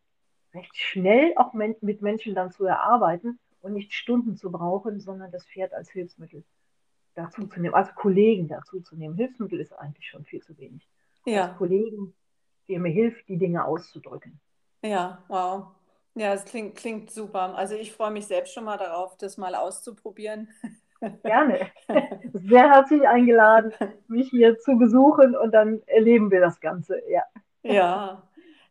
recht 0.54 0.76
schnell 0.76 1.34
auch 1.38 1.54
mit 1.54 2.02
Menschen 2.02 2.36
dann 2.36 2.52
zu 2.52 2.66
erarbeiten 2.66 3.40
und 3.62 3.74
nicht 3.74 3.94
Stunden 3.94 4.36
zu 4.36 4.52
brauchen, 4.52 5.00
sondern 5.00 5.32
das 5.32 5.46
Pferd 5.46 5.74
als 5.74 5.90
Hilfsmittel 5.90 6.44
dazu 7.16 7.48
zu 7.48 7.62
nehmen, 7.62 7.76
als 7.76 7.94
Kollegen 7.96 8.48
dazu 8.48 8.82
zu 8.82 8.96
nehmen. 8.96 9.16
Hilfsmittel 9.16 9.60
ist 9.60 9.74
eigentlich 9.74 10.08
schon 10.08 10.26
viel 10.26 10.42
zu 10.42 10.58
wenig. 10.58 10.88
Ja. 11.26 11.50
Als 11.50 11.58
Kollegen, 11.58 12.14
der 12.68 12.80
mir 12.80 12.92
hilft, 12.92 13.28
die 13.28 13.38
Dinge 13.38 13.66
auszudrücken. 13.66 14.40
Ja, 14.84 15.24
wow. 15.28 15.68
Ja, 16.16 16.34
es 16.34 16.46
klingt, 16.46 16.76
klingt 16.76 17.10
super. 17.12 17.56
Also 17.56 17.76
ich 17.76 17.92
freue 17.92 18.12
mich 18.12 18.28
selbst 18.28 18.54
schon 18.54 18.66
mal 18.66 18.78
darauf, 18.78 19.18
das 19.18 19.38
mal 19.38 19.56
auszuprobieren. 19.56 20.50
Gerne. 21.24 21.72
Sehr 22.34 22.72
herzlich 22.72 23.08
eingeladen, 23.08 23.74
mich 24.08 24.30
hier 24.30 24.58
zu 24.60 24.78
besuchen 24.78 25.36
und 25.36 25.52
dann 25.52 25.82
erleben 25.86 26.32
wir 26.32 26.40
das 26.40 26.60
Ganze. 26.60 27.02
Ja. 27.10 27.24
Ja, 27.64 28.24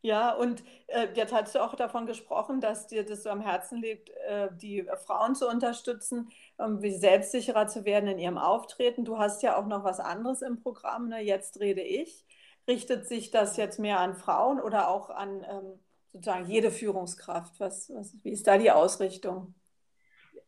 ja, 0.04 0.32
und 0.34 0.64
äh, 0.88 1.06
jetzt 1.14 1.32
hast 1.32 1.54
du 1.54 1.60
auch 1.62 1.76
davon 1.76 2.06
gesprochen, 2.06 2.60
dass 2.60 2.88
dir 2.88 3.04
das 3.04 3.22
so 3.22 3.30
am 3.30 3.40
Herzen 3.40 3.80
liegt, 3.80 4.10
äh, 4.26 4.48
die 4.60 4.84
Frauen 5.06 5.36
zu 5.36 5.48
unterstützen, 5.48 6.28
um 6.58 6.82
wie 6.82 6.90
selbstsicherer 6.90 7.68
zu 7.68 7.84
werden 7.84 8.08
in 8.08 8.18
ihrem 8.18 8.36
Auftreten. 8.36 9.04
Du 9.04 9.18
hast 9.18 9.44
ja 9.44 9.56
auch 9.56 9.66
noch 9.66 9.84
was 9.84 10.00
anderes 10.00 10.42
im 10.42 10.60
Programm, 10.60 11.08
ne? 11.08 11.20
Jetzt 11.22 11.60
rede 11.60 11.82
ich. 11.82 12.24
Richtet 12.68 13.06
sich 13.06 13.30
das 13.30 13.56
jetzt 13.56 13.78
mehr 13.78 14.00
an 14.00 14.14
Frauen 14.14 14.60
oder 14.60 14.88
auch 14.88 15.10
an 15.10 15.44
ähm, 15.48 15.78
sozusagen 16.12 16.46
jede 16.46 16.70
Führungskraft? 16.70 17.58
Was, 17.58 17.90
was, 17.94 18.14
wie 18.22 18.30
ist 18.30 18.46
da 18.46 18.58
die 18.58 18.70
Ausrichtung? 18.70 19.54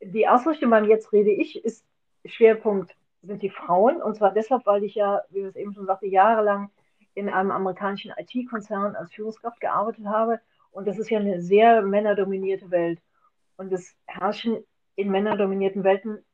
Die 0.00 0.28
Ausrichtung 0.28 0.70
beim 0.70 0.84
Jetzt 0.84 1.12
rede 1.12 1.30
ich 1.30 1.64
ist 1.64 1.84
Schwerpunkt 2.24 2.94
sind 3.22 3.42
die 3.42 3.50
Frauen. 3.50 4.02
Und 4.02 4.16
zwar 4.16 4.32
deshalb, 4.32 4.66
weil 4.66 4.84
ich 4.84 4.94
ja, 4.94 5.22
wie 5.30 5.42
wir 5.42 5.48
es 5.48 5.56
eben 5.56 5.74
schon 5.74 5.86
sagte, 5.86 6.06
jahrelang 6.06 6.70
in 7.14 7.28
einem 7.28 7.50
amerikanischen 7.50 8.12
IT-Konzern 8.16 8.96
als 8.96 9.12
Führungskraft 9.12 9.60
gearbeitet 9.60 10.06
habe. 10.06 10.40
Und 10.70 10.86
das 10.88 10.98
ist 10.98 11.10
ja 11.10 11.20
eine 11.20 11.40
sehr 11.40 11.82
männerdominierte 11.82 12.70
Welt. 12.70 13.00
Und 13.56 13.72
es 13.72 13.94
herrschen 14.06 14.64
in 14.96 15.10
männerdominierten 15.10 15.84
Welten 15.84 16.24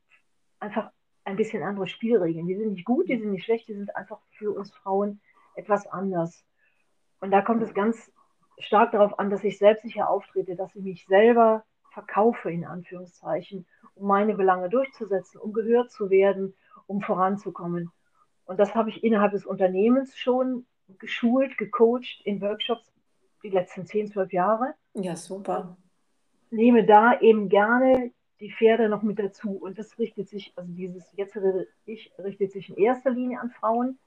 einfach 0.59 0.91
ein 1.25 1.37
bisschen 1.37 1.63
andere 1.63 1.87
Spielregeln. 1.87 2.47
Die 2.47 2.57
sind 2.57 2.73
nicht 2.73 2.85
gut, 2.85 3.09
die 3.09 3.19
sind 3.19 3.31
nicht 3.31 3.45
schlecht, 3.45 3.69
die 3.69 3.75
sind 3.75 3.95
einfach 3.95 4.21
für 4.31 4.53
uns 4.53 4.73
Frauen 4.73 5.21
etwas 5.55 5.87
anders. 5.87 6.45
Und 7.21 7.31
da 7.31 7.43
kommt 7.43 7.63
es 7.63 7.75
ganz 7.75 8.11
stark 8.59 8.93
darauf 8.93 9.19
an, 9.19 9.31
dass 9.31 9.45
ich 9.45 9.59
selbstsicher 9.59 10.09
auftrete, 10.09 10.57
dass 10.57 10.75
ich 10.75 10.83
mich 10.83 11.07
selber 11.07 11.65
verkaufe, 11.93 12.51
in 12.51 12.65
Anführungszeichen, 12.65 13.67
um 13.95 14.07
meine 14.07 14.35
Belange 14.35 14.69
durchzusetzen, 14.69 15.41
um 15.41 15.53
gehört 15.53 15.91
zu 15.91 16.11
werden, 16.11 16.55
um 16.87 17.01
voranzukommen. 17.01 17.91
Und 18.45 18.59
das 18.59 18.75
habe 18.75 18.91
ich 18.91 19.05
innerhalb 19.05 19.33
des 19.33 19.47
Unternehmens 19.47 20.17
schon 20.17 20.67
geschult, 20.99 21.57
gecoacht 21.59 22.21
in 22.25 22.41
Workshops 22.41 22.93
die 23.43 23.51
letzten 23.51 23.87
10, 23.87 24.09
12 24.09 24.33
Jahre. 24.33 24.75
Ja, 24.95 25.17
super. 25.17 25.77
Nehme 26.51 26.85
da 26.85 27.19
eben 27.21 27.49
gerne 27.49 28.13
die 28.41 28.53
Pferde 28.53 28.89
noch 28.89 29.03
mit 29.03 29.19
dazu. 29.19 29.53
Und 29.53 29.79
das 29.79 29.99
richtet 29.99 30.29
sich, 30.29 30.53
also 30.57 30.73
dieses 30.73 31.13
jetzt 31.17 31.39
ich 31.85 32.13
richtet 32.19 32.53
sich 32.53 32.71
in 32.71 32.77
erster 32.77 33.11
Linie 33.11 33.41
an 33.41 33.51
Frauen, 33.51 33.99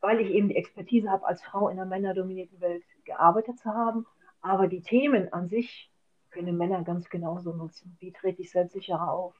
weil 0.00 0.20
ich 0.20 0.30
eben 0.30 0.48
die 0.48 0.56
Expertise 0.56 1.10
habe, 1.10 1.26
als 1.26 1.42
Frau 1.42 1.68
in 1.68 1.78
einer 1.78 1.88
männerdominierten 1.88 2.60
Welt 2.60 2.84
gearbeitet 3.04 3.58
zu 3.58 3.70
haben. 3.70 4.06
Aber 4.40 4.66
die 4.66 4.80
Themen 4.82 5.32
an 5.32 5.48
sich 5.48 5.90
können 6.30 6.56
Männer 6.56 6.82
ganz 6.82 7.10
genauso 7.10 7.52
nutzen. 7.52 7.96
Wie 8.00 8.12
trete 8.12 8.42
ich 8.42 8.50
selbstsicherer 8.50 9.12
auf? 9.12 9.34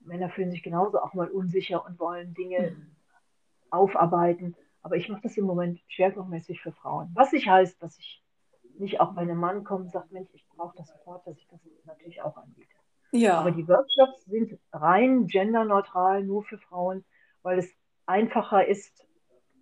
Männer 0.00 0.30
fühlen 0.30 0.50
sich 0.50 0.62
genauso 0.62 1.00
auch 1.00 1.14
mal 1.14 1.28
unsicher 1.28 1.84
und 1.84 1.98
wollen 1.98 2.34
Dinge 2.34 2.72
mhm. 2.72 2.90
aufarbeiten. 3.70 4.56
Aber 4.82 4.96
ich 4.96 5.08
mache 5.08 5.22
das 5.22 5.36
im 5.36 5.44
Moment 5.44 5.80
schwerpunktmäßig 5.88 6.60
für 6.60 6.72
Frauen. 6.72 7.10
Was 7.14 7.32
nicht 7.32 7.48
heißt, 7.48 7.82
dass 7.82 7.98
ich 7.98 8.22
nicht 8.78 9.00
auch 9.00 9.12
bei 9.12 9.22
einem 9.22 9.38
Mann 9.38 9.64
komme 9.64 9.84
und 9.84 9.90
sage, 9.90 10.06
Mensch, 10.10 10.30
ich 10.32 10.46
brauche 10.48 10.76
das 10.76 10.88
sofort, 10.88 11.26
dass 11.26 11.36
ich 11.36 11.48
das 11.48 11.60
natürlich 11.84 12.22
auch 12.22 12.36
anbiete. 12.36 12.68
Ja. 13.10 13.40
Aber 13.40 13.50
die 13.50 13.66
Workshops 13.66 14.24
sind 14.26 14.58
rein 14.72 15.26
genderneutral, 15.26 16.22
nur 16.22 16.44
für 16.44 16.58
Frauen, 16.58 17.04
weil 17.42 17.58
es 17.58 17.74
einfacher 18.06 18.66
ist 18.66 19.07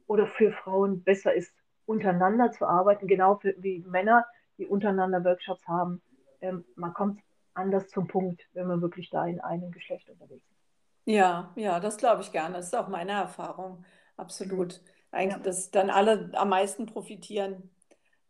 oder 0.07 0.27
für 0.27 0.53
Frauen 0.53 1.03
besser 1.03 1.35
ist, 1.35 1.53
untereinander 1.85 2.51
zu 2.53 2.67
arbeiten, 2.67 3.07
genau 3.07 3.37
für, 3.37 3.55
wie 3.59 3.81
Männer, 3.81 4.27
die 4.59 4.67
untereinander 4.67 5.25
Workshops 5.25 5.67
haben. 5.67 6.03
Ähm, 6.41 6.65
man 6.75 6.93
kommt 6.95 7.21
anders 7.55 7.89
zum 7.89 8.07
Punkt, 8.07 8.43
wenn 8.53 8.67
man 8.67 8.83
wirklich 8.83 9.11
da 9.11 9.27
in 9.27 9.41
einem 9.41 9.71
Geschlecht 9.71 10.09
unterwegs 10.11 10.45
ist. 10.51 10.57
Ja, 11.05 11.53
ja, 11.57 11.81
das 11.81 11.97
glaube 11.97 12.23
ich 12.23 12.33
gerne. 12.33 12.57
Das 12.57 12.67
ist 12.67 12.77
auch 12.77 12.89
meine 12.89 13.13
Erfahrung. 13.13 13.85
Absolut. 14.17 14.81
Eigentlich, 15.13 15.39
ja. 15.39 15.43
dass 15.43 15.71
dann 15.71 15.89
alle 15.89 16.31
am 16.35 16.49
meisten 16.49 16.87
profitieren 16.87 17.71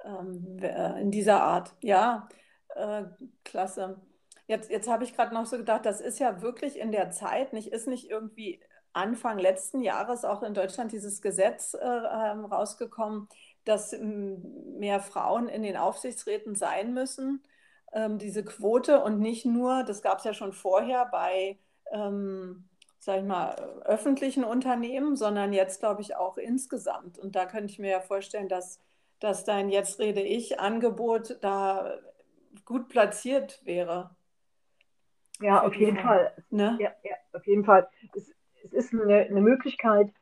ähm, 0.05 0.59
äh, 0.61 1.01
in 1.01 1.11
dieser 1.11 1.43
Art. 1.43 1.75
Ja, 1.81 2.29
äh, 2.75 3.05
klasse. 3.45 4.01
Jetzt, 4.47 4.71
jetzt 4.71 4.89
habe 4.89 5.05
ich 5.05 5.17
gerade 5.17 5.35
noch 5.35 5.47
so 5.47 5.57
gedacht, 5.57 5.87
das 5.87 6.01
ist 6.01 6.21
ja 6.21 6.43
wirklich 6.43 6.79
in 6.79 6.93
der 6.93 7.11
Zeit, 7.11 7.53
nicht, 7.53 7.73
ist 7.73 7.89
nicht 7.89 8.11
irgendwie 8.11 8.61
Anfang 8.97 9.39
letzten 9.39 9.81
Jahres 9.83 10.25
auch 10.25 10.43
in 10.43 10.55
Deutschland 10.55 10.93
dieses 10.93 11.23
Gesetz 11.23 11.75
äh, 11.75 11.87
ähm, 11.87 12.45
rausgekommen, 12.45 13.29
dass 13.65 13.97
mehr 13.99 15.01
Frauen 15.01 15.49
in 15.49 15.63
den 15.63 15.77
Aufsichtsräten 15.77 16.55
sein 16.55 16.95
müssen, 16.95 17.43
ähm, 17.93 18.19
diese 18.19 18.45
Quote 18.45 19.03
und 19.03 19.21
nicht 19.21 19.45
nur, 19.45 19.83
das 19.85 20.03
gab 20.03 20.19
es 20.19 20.25
ja 20.25 20.35
schon 20.35 20.53
vorher 20.53 21.07
bei 21.07 21.59
ähm, 21.93 22.69
sag 23.07 23.21
ich 23.21 23.25
mal, 23.25 23.55
öffentlichen 23.85 24.43
Unternehmen, 24.43 25.15
sondern 25.15 25.53
jetzt, 25.53 25.79
glaube 25.79 26.03
ich, 26.03 26.17
auch 26.17 26.39
insgesamt. 26.39 27.19
Und 27.19 27.37
da 27.37 27.47
könnte 27.47 27.73
ich 27.73 27.79
mir 27.79 27.91
ja 27.91 28.01
vorstellen, 28.01 28.49
dass, 28.49 28.81
dass 29.21 29.45
dein 29.45 29.69
Jetzt 29.69 30.01
rede 30.01 30.23
ich 30.23 30.59
Angebot 30.59 31.39
da 31.41 31.99
gut 32.65 32.89
platziert 32.89 33.61
wäre. 33.65 34.11
Ja, 35.41 35.63
auf 35.63 35.75
jeden 35.75 35.99
Fall. 35.99 36.33
Ne? 36.51 36.77
Ja, 36.81 36.91
ja, 37.05 37.15
auf 37.33 37.47
jeden 37.47 37.65
Fall. 37.65 37.89
Ist 38.77 38.93
eine, 38.93 39.27
eine, 39.27 39.41
Möglichkeit, 39.41 40.13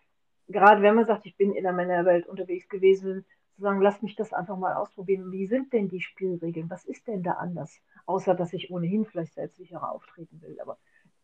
gerade 0.49 0.81
wenn 0.83 0.95
man 0.95 1.07
sagt, 1.07 1.27
ich 1.27 1.37
bin 1.37 1.53
in 1.55 1.65
der 1.65 1.73
Männerwelt 1.73 2.27
unterwegs 2.29 2.69
gewesen, 2.69 3.25
zu 3.57 3.63
sagen, 3.63 3.81
lass 3.81 4.01
mich 4.01 4.15
das 4.15 4.33
einfach 4.33 4.57
mal 4.57 4.75
ausprobieren. 4.75 5.33
Wie 5.33 5.47
sind 5.47 5.73
denn 5.73 5.89
die 5.89 6.01
Spielregeln? 6.01 6.71
Was 6.71 6.85
ist 6.85 7.07
denn 7.09 7.23
da 7.23 7.33
anders? 7.33 7.81
Außer, 8.07 8.35
dass 8.35 8.53
ich 8.53 8.71
ohnehin 8.71 9.07
vielleicht 9.07 9.35
selbstsicherer 9.35 9.91
auftreten 9.91 10.41
will. 10.41 10.59
Aber 10.61 10.79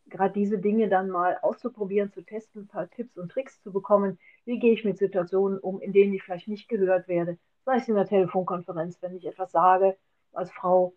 gerade 0.09 0.35
diese 0.35 0.59
Dinge 0.59 0.89
dann 0.89 1.09
mal 1.09 1.39
auszuprobieren, 1.43 2.13
zu 2.13 2.23
testen, 2.23 2.63
ein 2.63 2.69
paar 2.69 2.91
Tipps 2.91 3.17
und 3.17 3.31
Tricks 3.31 3.63
zu 3.63 3.73
bekommen. 3.73 4.19
Wie 4.45 4.59
gehe 4.59 4.73
ich 4.73 4.85
mit 4.85 4.99
Situationen 4.99 5.59
um, 5.59 5.81
in 5.81 5.93
denen 5.93 6.13
ich 6.13 6.23
vielleicht 6.23 6.49
nicht 6.49 6.69
gehört 6.69 7.07
werde? 7.07 7.39
Sei 7.65 7.77
es 7.77 7.89
in 7.89 7.95
der 7.95 8.07
Telefonkonferenz, 8.07 9.01
wenn 9.03 9.15
ich 9.15 9.25
etwas 9.25 9.53
sage 9.53 9.97
als 10.33 10.51
Frau, 10.51 10.95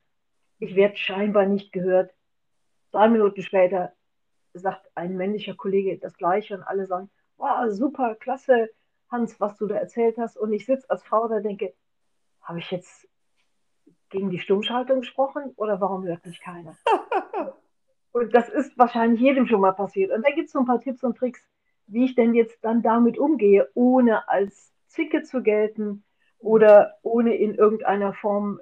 ich 0.60 0.75
werde 0.75 0.98
scheinbar 0.98 1.46
nicht 1.46 1.72
gehört. 1.72 2.12
Drei 2.92 3.08
Minuten 3.08 3.42
später 3.42 3.94
sagt 4.54 4.90
ein 4.96 5.16
männlicher 5.18 5.56
Kollege 5.56 5.98
das 5.98 6.18
Gleiche 6.18 6.56
und 6.56 6.64
alle 6.64 6.86
sagen, 6.86 7.10
wow, 7.38 7.70
super, 7.70 8.16
klasse, 8.16 8.70
Hans, 9.10 9.40
was 9.40 9.58
du 9.58 9.68
da 9.68 9.76
erzählt 9.76 10.18
hast. 10.18 10.38
Und 10.38 10.54
ich 10.54 10.66
sitze 10.66 10.90
als 10.90 11.04
Frau 11.04 11.28
da 11.28 11.36
und 11.38 11.44
denke, 11.44 11.74
habe 12.42 12.60
ich 12.60 12.72
jetzt 12.72 13.08
gegen 14.10 14.30
die 14.30 14.40
Stummschaltung 14.40 15.02
gesprochen 15.02 15.54
oder 15.56 15.82
warum 15.82 16.06
hört 16.06 16.26
mich 16.26 16.40
keiner? 16.40 16.76
Und 18.12 18.34
das 18.36 18.48
ist 18.48 18.78
wahrscheinlich 18.78 19.20
jedem 19.20 19.48
schon 19.48 19.60
mal 19.60 19.72
passiert. 19.72 20.12
Und 20.12 20.24
da 20.24 20.30
gibt 20.30 20.46
es 20.46 20.54
so 20.54 20.60
ein 20.60 20.66
paar 20.66 20.80
Tipps 20.80 21.04
und 21.04 21.18
Tricks, 21.18 21.44
wie 21.88 22.06
ich 22.06 22.14
denn 22.14 22.36
jetzt 22.36 22.64
dann 22.64 22.84
damit 22.84 23.18
umgehe, 23.18 23.70
ohne 23.74 24.30
als 24.30 24.72
Zicke 24.86 25.24
zu 25.24 25.42
gelten 25.42 26.04
oder 26.38 27.00
ohne 27.02 27.36
in 27.36 27.56
irgendeiner 27.56 28.14
Form 28.14 28.60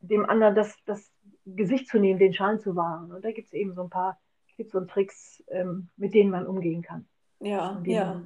dem 0.00 0.24
anderen 0.24 0.54
das, 0.54 0.74
das 0.86 1.11
Gesicht 1.44 1.88
zu 1.88 1.98
nehmen, 1.98 2.18
den 2.18 2.34
Schein 2.34 2.60
zu 2.60 2.76
wahren. 2.76 3.12
Und 3.12 3.24
da 3.24 3.32
gibt 3.32 3.48
es 3.48 3.52
eben 3.52 3.74
so 3.74 3.82
ein 3.82 3.90
paar 3.90 4.20
Tipps 4.56 4.74
und 4.74 4.90
Tricks, 4.90 5.42
ähm, 5.48 5.88
mit 5.96 6.14
denen 6.14 6.30
man 6.30 6.46
umgehen 6.46 6.82
kann. 6.82 7.06
Ja, 7.40 7.80
ja. 7.84 8.22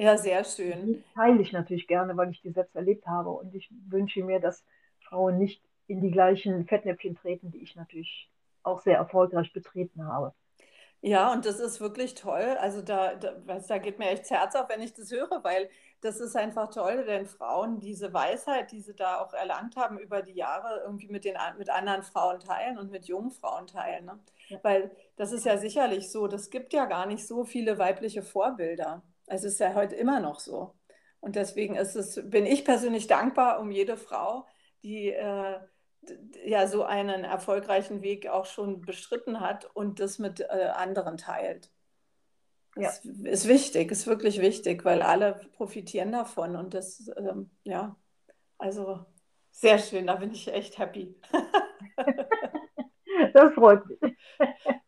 Ja, 0.00 0.16
sehr 0.16 0.44
schön. 0.44 0.86
Die 0.86 1.04
teile 1.14 1.42
ich 1.42 1.52
natürlich 1.52 1.88
gerne, 1.88 2.16
weil 2.16 2.30
ich 2.30 2.40
die 2.40 2.52
selbst 2.52 2.76
erlebt 2.76 3.06
habe. 3.06 3.30
Und 3.30 3.52
ich 3.54 3.68
wünsche 3.88 4.22
mir, 4.22 4.38
dass 4.38 4.64
Frauen 5.00 5.38
nicht 5.38 5.60
in 5.88 6.00
die 6.00 6.12
gleichen 6.12 6.66
Fettnäpfchen 6.66 7.16
treten, 7.16 7.50
die 7.50 7.62
ich 7.62 7.74
natürlich 7.74 8.30
auch 8.62 8.80
sehr 8.80 8.96
erfolgreich 8.96 9.52
betreten 9.52 10.06
habe. 10.06 10.34
Ja, 11.00 11.32
und 11.32 11.46
das 11.46 11.58
ist 11.58 11.80
wirklich 11.80 12.14
toll. 12.14 12.56
Also 12.60 12.82
da, 12.82 13.14
da, 13.14 13.32
da 13.58 13.78
geht 13.78 13.98
mir 13.98 14.10
echt 14.10 14.22
das 14.22 14.30
Herz 14.30 14.54
auf, 14.54 14.68
wenn 14.68 14.82
ich 14.82 14.94
das 14.94 15.10
höre, 15.10 15.42
weil 15.42 15.68
das 16.00 16.20
ist 16.20 16.36
einfach 16.36 16.70
toll, 16.70 17.02
wenn 17.06 17.26
Frauen 17.26 17.80
diese 17.80 18.12
Weisheit, 18.12 18.70
die 18.70 18.80
sie 18.80 18.94
da 18.94 19.20
auch 19.20 19.32
erlangt 19.32 19.76
haben 19.76 19.98
über 19.98 20.22
die 20.22 20.34
Jahre, 20.34 20.82
irgendwie 20.84 21.08
mit, 21.08 21.24
den, 21.24 21.36
mit 21.58 21.70
anderen 21.70 22.02
Frauen 22.02 22.40
teilen 22.40 22.78
und 22.78 22.90
mit 22.90 23.06
jungen 23.06 23.30
Frauen 23.30 23.66
teilen. 23.66 24.04
Ne? 24.04 24.18
Ja. 24.48 24.58
Weil 24.62 24.90
das 25.16 25.32
ist 25.32 25.44
ja 25.44 25.58
sicherlich 25.58 26.10
so, 26.10 26.28
das 26.28 26.50
gibt 26.50 26.72
ja 26.72 26.86
gar 26.86 27.06
nicht 27.06 27.26
so 27.26 27.44
viele 27.44 27.78
weibliche 27.78 28.22
Vorbilder. 28.22 29.02
Also 29.26 29.46
es 29.46 29.54
ist 29.54 29.60
ja 29.60 29.74
heute 29.74 29.96
immer 29.96 30.20
noch 30.20 30.40
so. 30.40 30.74
Und 31.20 31.34
deswegen 31.36 31.74
ist 31.74 31.96
es, 31.96 32.20
bin 32.30 32.46
ich 32.46 32.64
persönlich 32.64 33.08
dankbar 33.08 33.60
um 33.60 33.70
jede 33.72 33.96
Frau, 33.96 34.46
die 34.84 35.12
äh, 35.12 35.58
ja 36.44 36.66
so 36.68 36.84
einen 36.84 37.24
erfolgreichen 37.24 38.02
Weg 38.02 38.28
auch 38.28 38.46
schon 38.46 38.82
bestritten 38.82 39.40
hat 39.40 39.64
und 39.74 40.00
das 40.00 40.18
mit 40.18 40.40
äh, 40.40 40.70
anderen 40.74 41.16
teilt. 41.16 41.70
Ja. 42.78 42.88
Das 42.88 43.04
ist 43.04 43.48
wichtig, 43.48 43.90
ist 43.90 44.06
wirklich 44.06 44.40
wichtig, 44.40 44.84
weil 44.84 45.02
alle 45.02 45.40
profitieren 45.56 46.12
davon 46.12 46.56
und 46.56 46.74
das, 46.74 47.10
ähm, 47.16 47.50
ja, 47.64 47.96
also 48.58 49.04
sehr 49.50 49.78
schön, 49.78 50.06
da 50.06 50.16
bin 50.16 50.32
ich 50.32 50.52
echt 50.52 50.78
happy. 50.78 51.14
das 53.34 53.54
freut 53.54 53.86
mich. 53.86 53.98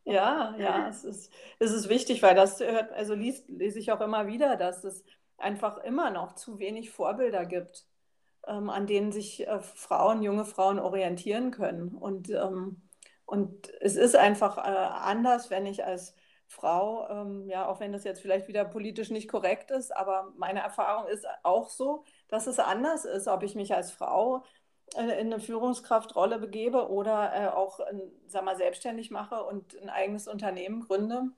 Ja, 0.04 0.54
ja, 0.58 0.88
es 0.88 1.04
ist, 1.04 1.32
es 1.58 1.72
ist 1.72 1.88
wichtig, 1.88 2.22
weil 2.22 2.34
das 2.34 2.60
hört, 2.60 2.92
also 2.92 3.14
liest, 3.14 3.48
lese 3.48 3.78
ich 3.78 3.92
auch 3.92 4.00
immer 4.00 4.26
wieder, 4.26 4.56
dass 4.56 4.84
es 4.84 5.04
einfach 5.38 5.78
immer 5.78 6.10
noch 6.10 6.34
zu 6.34 6.58
wenig 6.58 6.90
Vorbilder 6.90 7.46
gibt 7.46 7.86
ähm, 8.46 8.70
an 8.70 8.86
denen 8.86 9.12
sich 9.12 9.46
äh, 9.46 9.60
Frauen, 9.60 10.22
junge 10.22 10.44
Frauen 10.44 10.78
orientieren 10.78 11.50
können. 11.50 11.94
Und, 11.94 12.30
ähm, 12.30 12.82
und 13.24 13.70
es 13.80 13.96
ist 13.96 14.16
einfach 14.16 14.58
äh, 14.58 14.60
anders, 14.60 15.50
wenn 15.50 15.66
ich 15.66 15.84
als 15.84 16.14
Frau, 16.50 17.08
ähm, 17.08 17.48
ja, 17.48 17.68
auch 17.68 17.78
wenn 17.78 17.92
das 17.92 18.02
jetzt 18.02 18.20
vielleicht 18.20 18.48
wieder 18.48 18.64
politisch 18.64 19.10
nicht 19.10 19.28
korrekt 19.28 19.70
ist, 19.70 19.96
aber 19.96 20.32
meine 20.36 20.60
Erfahrung 20.60 21.06
ist 21.06 21.24
auch 21.44 21.68
so, 21.70 22.02
dass 22.26 22.48
es 22.48 22.58
anders 22.58 23.04
ist, 23.04 23.28
ob 23.28 23.44
ich 23.44 23.54
mich 23.54 23.72
als 23.72 23.92
Frau 23.92 24.42
äh, 24.96 25.20
in 25.20 25.32
eine 25.32 25.38
Führungskraftrolle 25.38 26.40
begebe 26.40 26.90
oder 26.90 27.32
äh, 27.34 27.46
auch, 27.48 27.78
sag 28.26 28.44
mal, 28.44 28.56
selbstständig 28.56 29.12
mache 29.12 29.44
und 29.44 29.80
ein 29.80 29.90
eigenes 29.90 30.26
Unternehmen 30.26 30.80
gründe. 30.80 31.30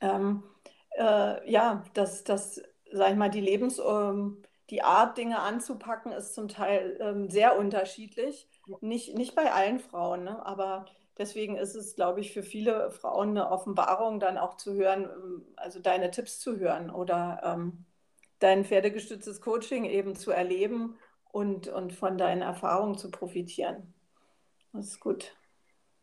Ähm, 0.00 0.42
äh, 0.96 1.50
ja, 1.50 1.84
dass 1.92 2.24
das, 2.24 2.62
sag 2.90 3.10
ich 3.10 3.16
mal, 3.16 3.28
die 3.28 3.42
Lebens, 3.42 3.78
ähm, 3.78 4.42
die 4.70 4.82
Art, 4.82 5.18
Dinge 5.18 5.40
anzupacken, 5.40 6.10
ist 6.10 6.34
zum 6.34 6.48
Teil 6.48 6.96
ähm, 7.02 7.28
sehr 7.28 7.58
unterschiedlich. 7.58 8.48
Nicht, 8.80 9.14
nicht 9.14 9.34
bei 9.34 9.52
allen 9.52 9.78
Frauen, 9.78 10.24
ne? 10.24 10.44
aber 10.46 10.86
deswegen 11.18 11.56
ist 11.56 11.74
es, 11.74 11.94
glaube 11.94 12.20
ich, 12.20 12.32
für 12.32 12.42
viele 12.42 12.90
Frauen 12.90 13.30
eine 13.30 13.50
Offenbarung, 13.50 14.20
dann 14.20 14.38
auch 14.38 14.56
zu 14.56 14.74
hören, 14.74 15.04
ähm, 15.04 15.46
also 15.56 15.80
deine 15.80 16.10
Tipps 16.10 16.38
zu 16.40 16.58
hören 16.58 16.90
oder 16.90 17.40
ähm, 17.44 17.84
dein 18.38 18.64
pferdegestütztes 18.64 19.40
Coaching 19.40 19.84
eben 19.84 20.16
zu 20.16 20.30
erleben 20.30 20.96
und, 21.30 21.68
und 21.68 21.92
von 21.92 22.18
deinen 22.18 22.42
Erfahrungen 22.42 22.98
zu 22.98 23.10
profitieren. 23.10 23.94
Das 24.72 24.86
ist 24.86 25.00
gut. 25.00 25.34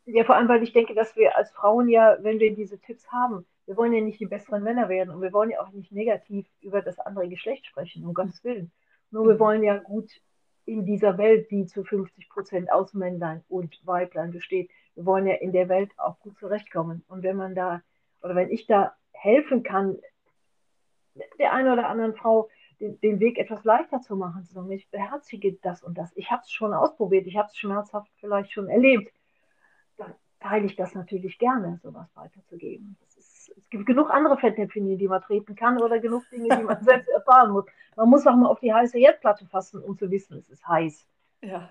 Ja, 0.06 0.24
vor 0.24 0.36
allem, 0.36 0.48
weil 0.48 0.64
ich 0.64 0.74
denke, 0.74 0.96
dass 0.96 1.16
wir 1.16 1.36
als 1.36 1.52
Frauen 1.52 1.88
ja, 1.90 2.18
wenn 2.22 2.40
wir 2.40 2.56
diese 2.56 2.80
Tipps 2.80 3.12
haben, 3.12 3.46
wir 3.66 3.78
wollen 3.78 3.94
ja 3.94 4.02
nicht 4.02 4.20
die 4.20 4.26
besseren 4.26 4.64
Männer 4.64 4.90
werden 4.90 5.12
und 5.12 5.22
wir 5.22 5.32
wollen 5.32 5.52
ja 5.52 5.62
auch 5.62 5.72
nicht 5.72 5.92
negativ 5.92 6.48
über 6.62 6.82
das 6.82 6.98
andere 7.00 7.30
Geschlecht 7.30 7.68
sprechen, 7.68 8.04
um 8.04 8.16
Gottes 8.16 8.44
Willen. 8.44 8.72
Nur 9.12 9.28
wir 9.28 9.36
mhm. 9.36 9.40
wollen 9.40 9.64
ja 9.64 9.78
gut 9.78 10.10
in 10.66 10.86
dieser 10.86 11.18
Welt, 11.18 11.52
die 11.52 11.66
zu 11.66 11.84
50 11.84 12.30
Prozent 12.30 12.72
aus 12.72 12.94
Männlein 12.94 13.44
und 13.48 13.80
Weiblein 13.86 14.32
besteht, 14.32 14.72
wir 14.96 15.06
wollen 15.06 15.28
ja 15.28 15.36
in 15.36 15.52
der 15.52 15.70
Welt 15.70 15.92
auch 15.98 16.20
gut 16.20 16.38
zurechtkommen. 16.38 17.04
Und 17.08 17.24
wenn 17.24 17.36
man 17.36 17.56
da, 17.56 17.82
oder 18.22 18.36
wenn 18.36 18.50
ich 18.50 18.68
da 18.68 18.94
helfen 19.12 19.64
kann, 19.64 19.98
der 21.38 21.54
einen 21.54 21.72
oder 21.72 21.90
anderen 21.90 22.16
Frau 22.16 22.50
den, 22.80 23.00
den 23.02 23.20
Weg 23.20 23.38
etwas 23.38 23.64
leichter 23.64 24.02
zu 24.02 24.16
machen, 24.16 24.44
zu 24.44 24.54
sagen, 24.54 24.72
ich 24.72 24.90
beherzige 24.90 25.54
das 25.62 25.84
und 25.84 25.98
das. 25.98 26.16
Ich 26.16 26.32
habe 26.32 26.42
es 26.44 26.52
schon 26.52 26.74
ausprobiert, 26.74 27.28
ich 27.28 27.38
habe 27.38 27.48
es 27.50 27.58
schmerzhaft 27.58 28.10
vielleicht 28.20 28.52
schon 28.52 28.70
erlebt. 28.70 29.14
Dann 29.98 30.14
teile 30.40 30.66
ich 30.66 30.76
das 30.76 30.96
natürlich 30.96 31.38
gerne, 31.40 31.80
sowas 31.84 32.10
weiterzugeben. 32.16 32.98
Das 33.02 33.18
es 33.58 33.70
gibt 33.70 33.86
genug 33.86 34.10
andere 34.10 34.38
Fettnäpfchen, 34.38 34.98
die 34.98 35.08
man 35.08 35.22
treten 35.22 35.56
kann 35.56 35.82
oder 35.82 36.00
genug 36.00 36.24
Dinge, 36.30 36.58
die 36.58 36.64
man 36.64 36.82
selbst 36.84 37.10
erfahren 37.10 37.52
muss. 37.52 37.66
Man 37.96 38.10
muss 38.10 38.26
auch 38.26 38.36
mal 38.36 38.48
auf 38.48 38.60
die 38.60 38.74
heiße 38.74 38.98
Herdplatte 38.98 39.46
fassen, 39.46 39.82
um 39.82 39.98
zu 39.98 40.10
wissen, 40.10 40.38
es 40.38 40.50
ist 40.50 40.68
heiß. 40.68 41.08
Ja. 41.42 41.70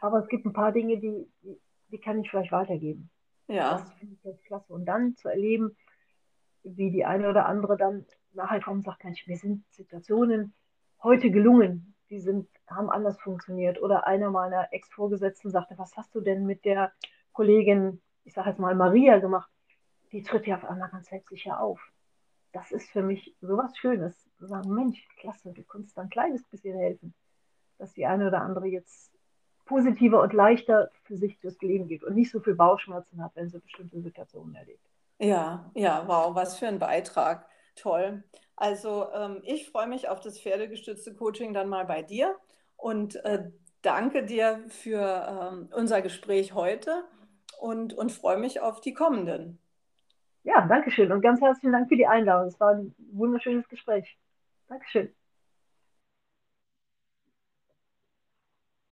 Aber 0.00 0.18
es 0.18 0.28
gibt 0.28 0.44
ein 0.44 0.52
paar 0.52 0.72
Dinge, 0.72 0.98
die, 0.98 1.26
die, 1.42 1.60
die 1.88 1.98
kann 1.98 2.20
ich 2.20 2.30
vielleicht 2.30 2.52
weitergeben. 2.52 3.10
Ja. 3.46 3.78
Das 3.78 3.92
finde 3.94 4.14
ich 4.14 4.24
jetzt 4.24 4.44
klasse. 4.44 4.72
Und 4.72 4.86
dann 4.86 5.16
zu 5.16 5.28
erleben, 5.28 5.76
wie 6.62 6.90
die 6.90 7.04
eine 7.04 7.28
oder 7.28 7.46
andere 7.46 7.76
dann 7.76 8.06
nachher 8.32 8.60
kommt 8.60 8.78
und 8.78 8.84
sagt, 8.84 9.04
Mensch, 9.04 9.26
mir 9.26 9.36
sind 9.36 9.64
Situationen 9.70 10.54
heute 11.02 11.30
gelungen, 11.30 11.94
die 12.10 12.20
sind, 12.20 12.48
haben 12.66 12.90
anders 12.90 13.20
funktioniert. 13.20 13.80
Oder 13.80 14.06
einer 14.06 14.30
meiner 14.30 14.72
Ex-Vorgesetzten 14.72 15.50
sagte, 15.50 15.76
was 15.76 15.96
hast 15.96 16.14
du 16.14 16.20
denn 16.20 16.46
mit 16.46 16.64
der 16.64 16.92
Kollegin, 17.32 18.00
ich 18.24 18.32
sage 18.32 18.50
jetzt 18.50 18.58
mal 18.58 18.74
Maria 18.74 19.18
gemacht? 19.18 19.50
die 20.14 20.22
tritt 20.22 20.46
ja 20.46 20.54
auf 20.54 20.64
einmal 20.64 20.90
ganz 20.90 21.08
selbstsicher 21.08 21.60
auf. 21.60 21.80
Das 22.52 22.70
ist 22.70 22.88
für 22.90 23.02
mich 23.02 23.36
sowas 23.40 23.76
Schönes, 23.76 24.30
zu 24.38 24.46
sagen, 24.46 24.72
Mensch, 24.72 25.04
klasse, 25.16 25.52
du 25.52 25.64
kannst 25.64 25.98
ein 25.98 26.08
kleines 26.08 26.44
bisschen 26.44 26.78
helfen, 26.78 27.14
dass 27.78 27.92
die 27.94 28.06
eine 28.06 28.28
oder 28.28 28.40
andere 28.40 28.68
jetzt 28.68 29.12
positiver 29.64 30.20
und 30.22 30.32
leichter 30.32 30.90
für 31.04 31.16
sich 31.16 31.38
durchs 31.40 31.60
Leben 31.62 31.88
geht 31.88 32.04
und 32.04 32.14
nicht 32.14 32.30
so 32.30 32.40
viel 32.40 32.54
Bauchschmerzen 32.54 33.22
hat, 33.22 33.32
wenn 33.34 33.50
sie 33.50 33.58
bestimmte 33.58 34.00
Situationen 34.00 34.54
erlebt. 34.54 34.84
Ja, 35.18 35.70
ja, 35.74 36.04
wow, 36.06 36.34
was 36.34 36.58
für 36.58 36.66
ein 36.66 36.78
Beitrag. 36.78 37.46
Toll. 37.76 38.22
Also 38.56 39.06
ähm, 39.12 39.40
ich 39.42 39.68
freue 39.70 39.88
mich 39.88 40.08
auf 40.08 40.20
das 40.20 40.40
pferdegestützte 40.40 41.14
Coaching 41.14 41.54
dann 41.54 41.68
mal 41.68 41.84
bei 41.84 42.02
dir 42.02 42.36
und 42.76 43.16
äh, 43.24 43.50
danke 43.82 44.24
dir 44.24 44.64
für 44.68 45.50
ähm, 45.52 45.68
unser 45.72 46.02
Gespräch 46.02 46.54
heute 46.54 47.04
und, 47.60 47.94
und 47.94 48.12
freue 48.12 48.38
mich 48.38 48.60
auf 48.60 48.80
die 48.80 48.94
kommenden. 48.94 49.58
Ja, 50.44 50.66
danke 50.66 50.90
schön 50.90 51.10
und 51.10 51.22
ganz 51.22 51.40
herzlichen 51.40 51.72
Dank 51.72 51.88
für 51.88 51.96
die 51.96 52.06
Einladung. 52.06 52.48
Es 52.48 52.60
war 52.60 52.74
ein 52.74 52.94
wunderschönes 53.12 53.68
Gespräch. 53.68 54.18
Dankeschön. 54.68 55.14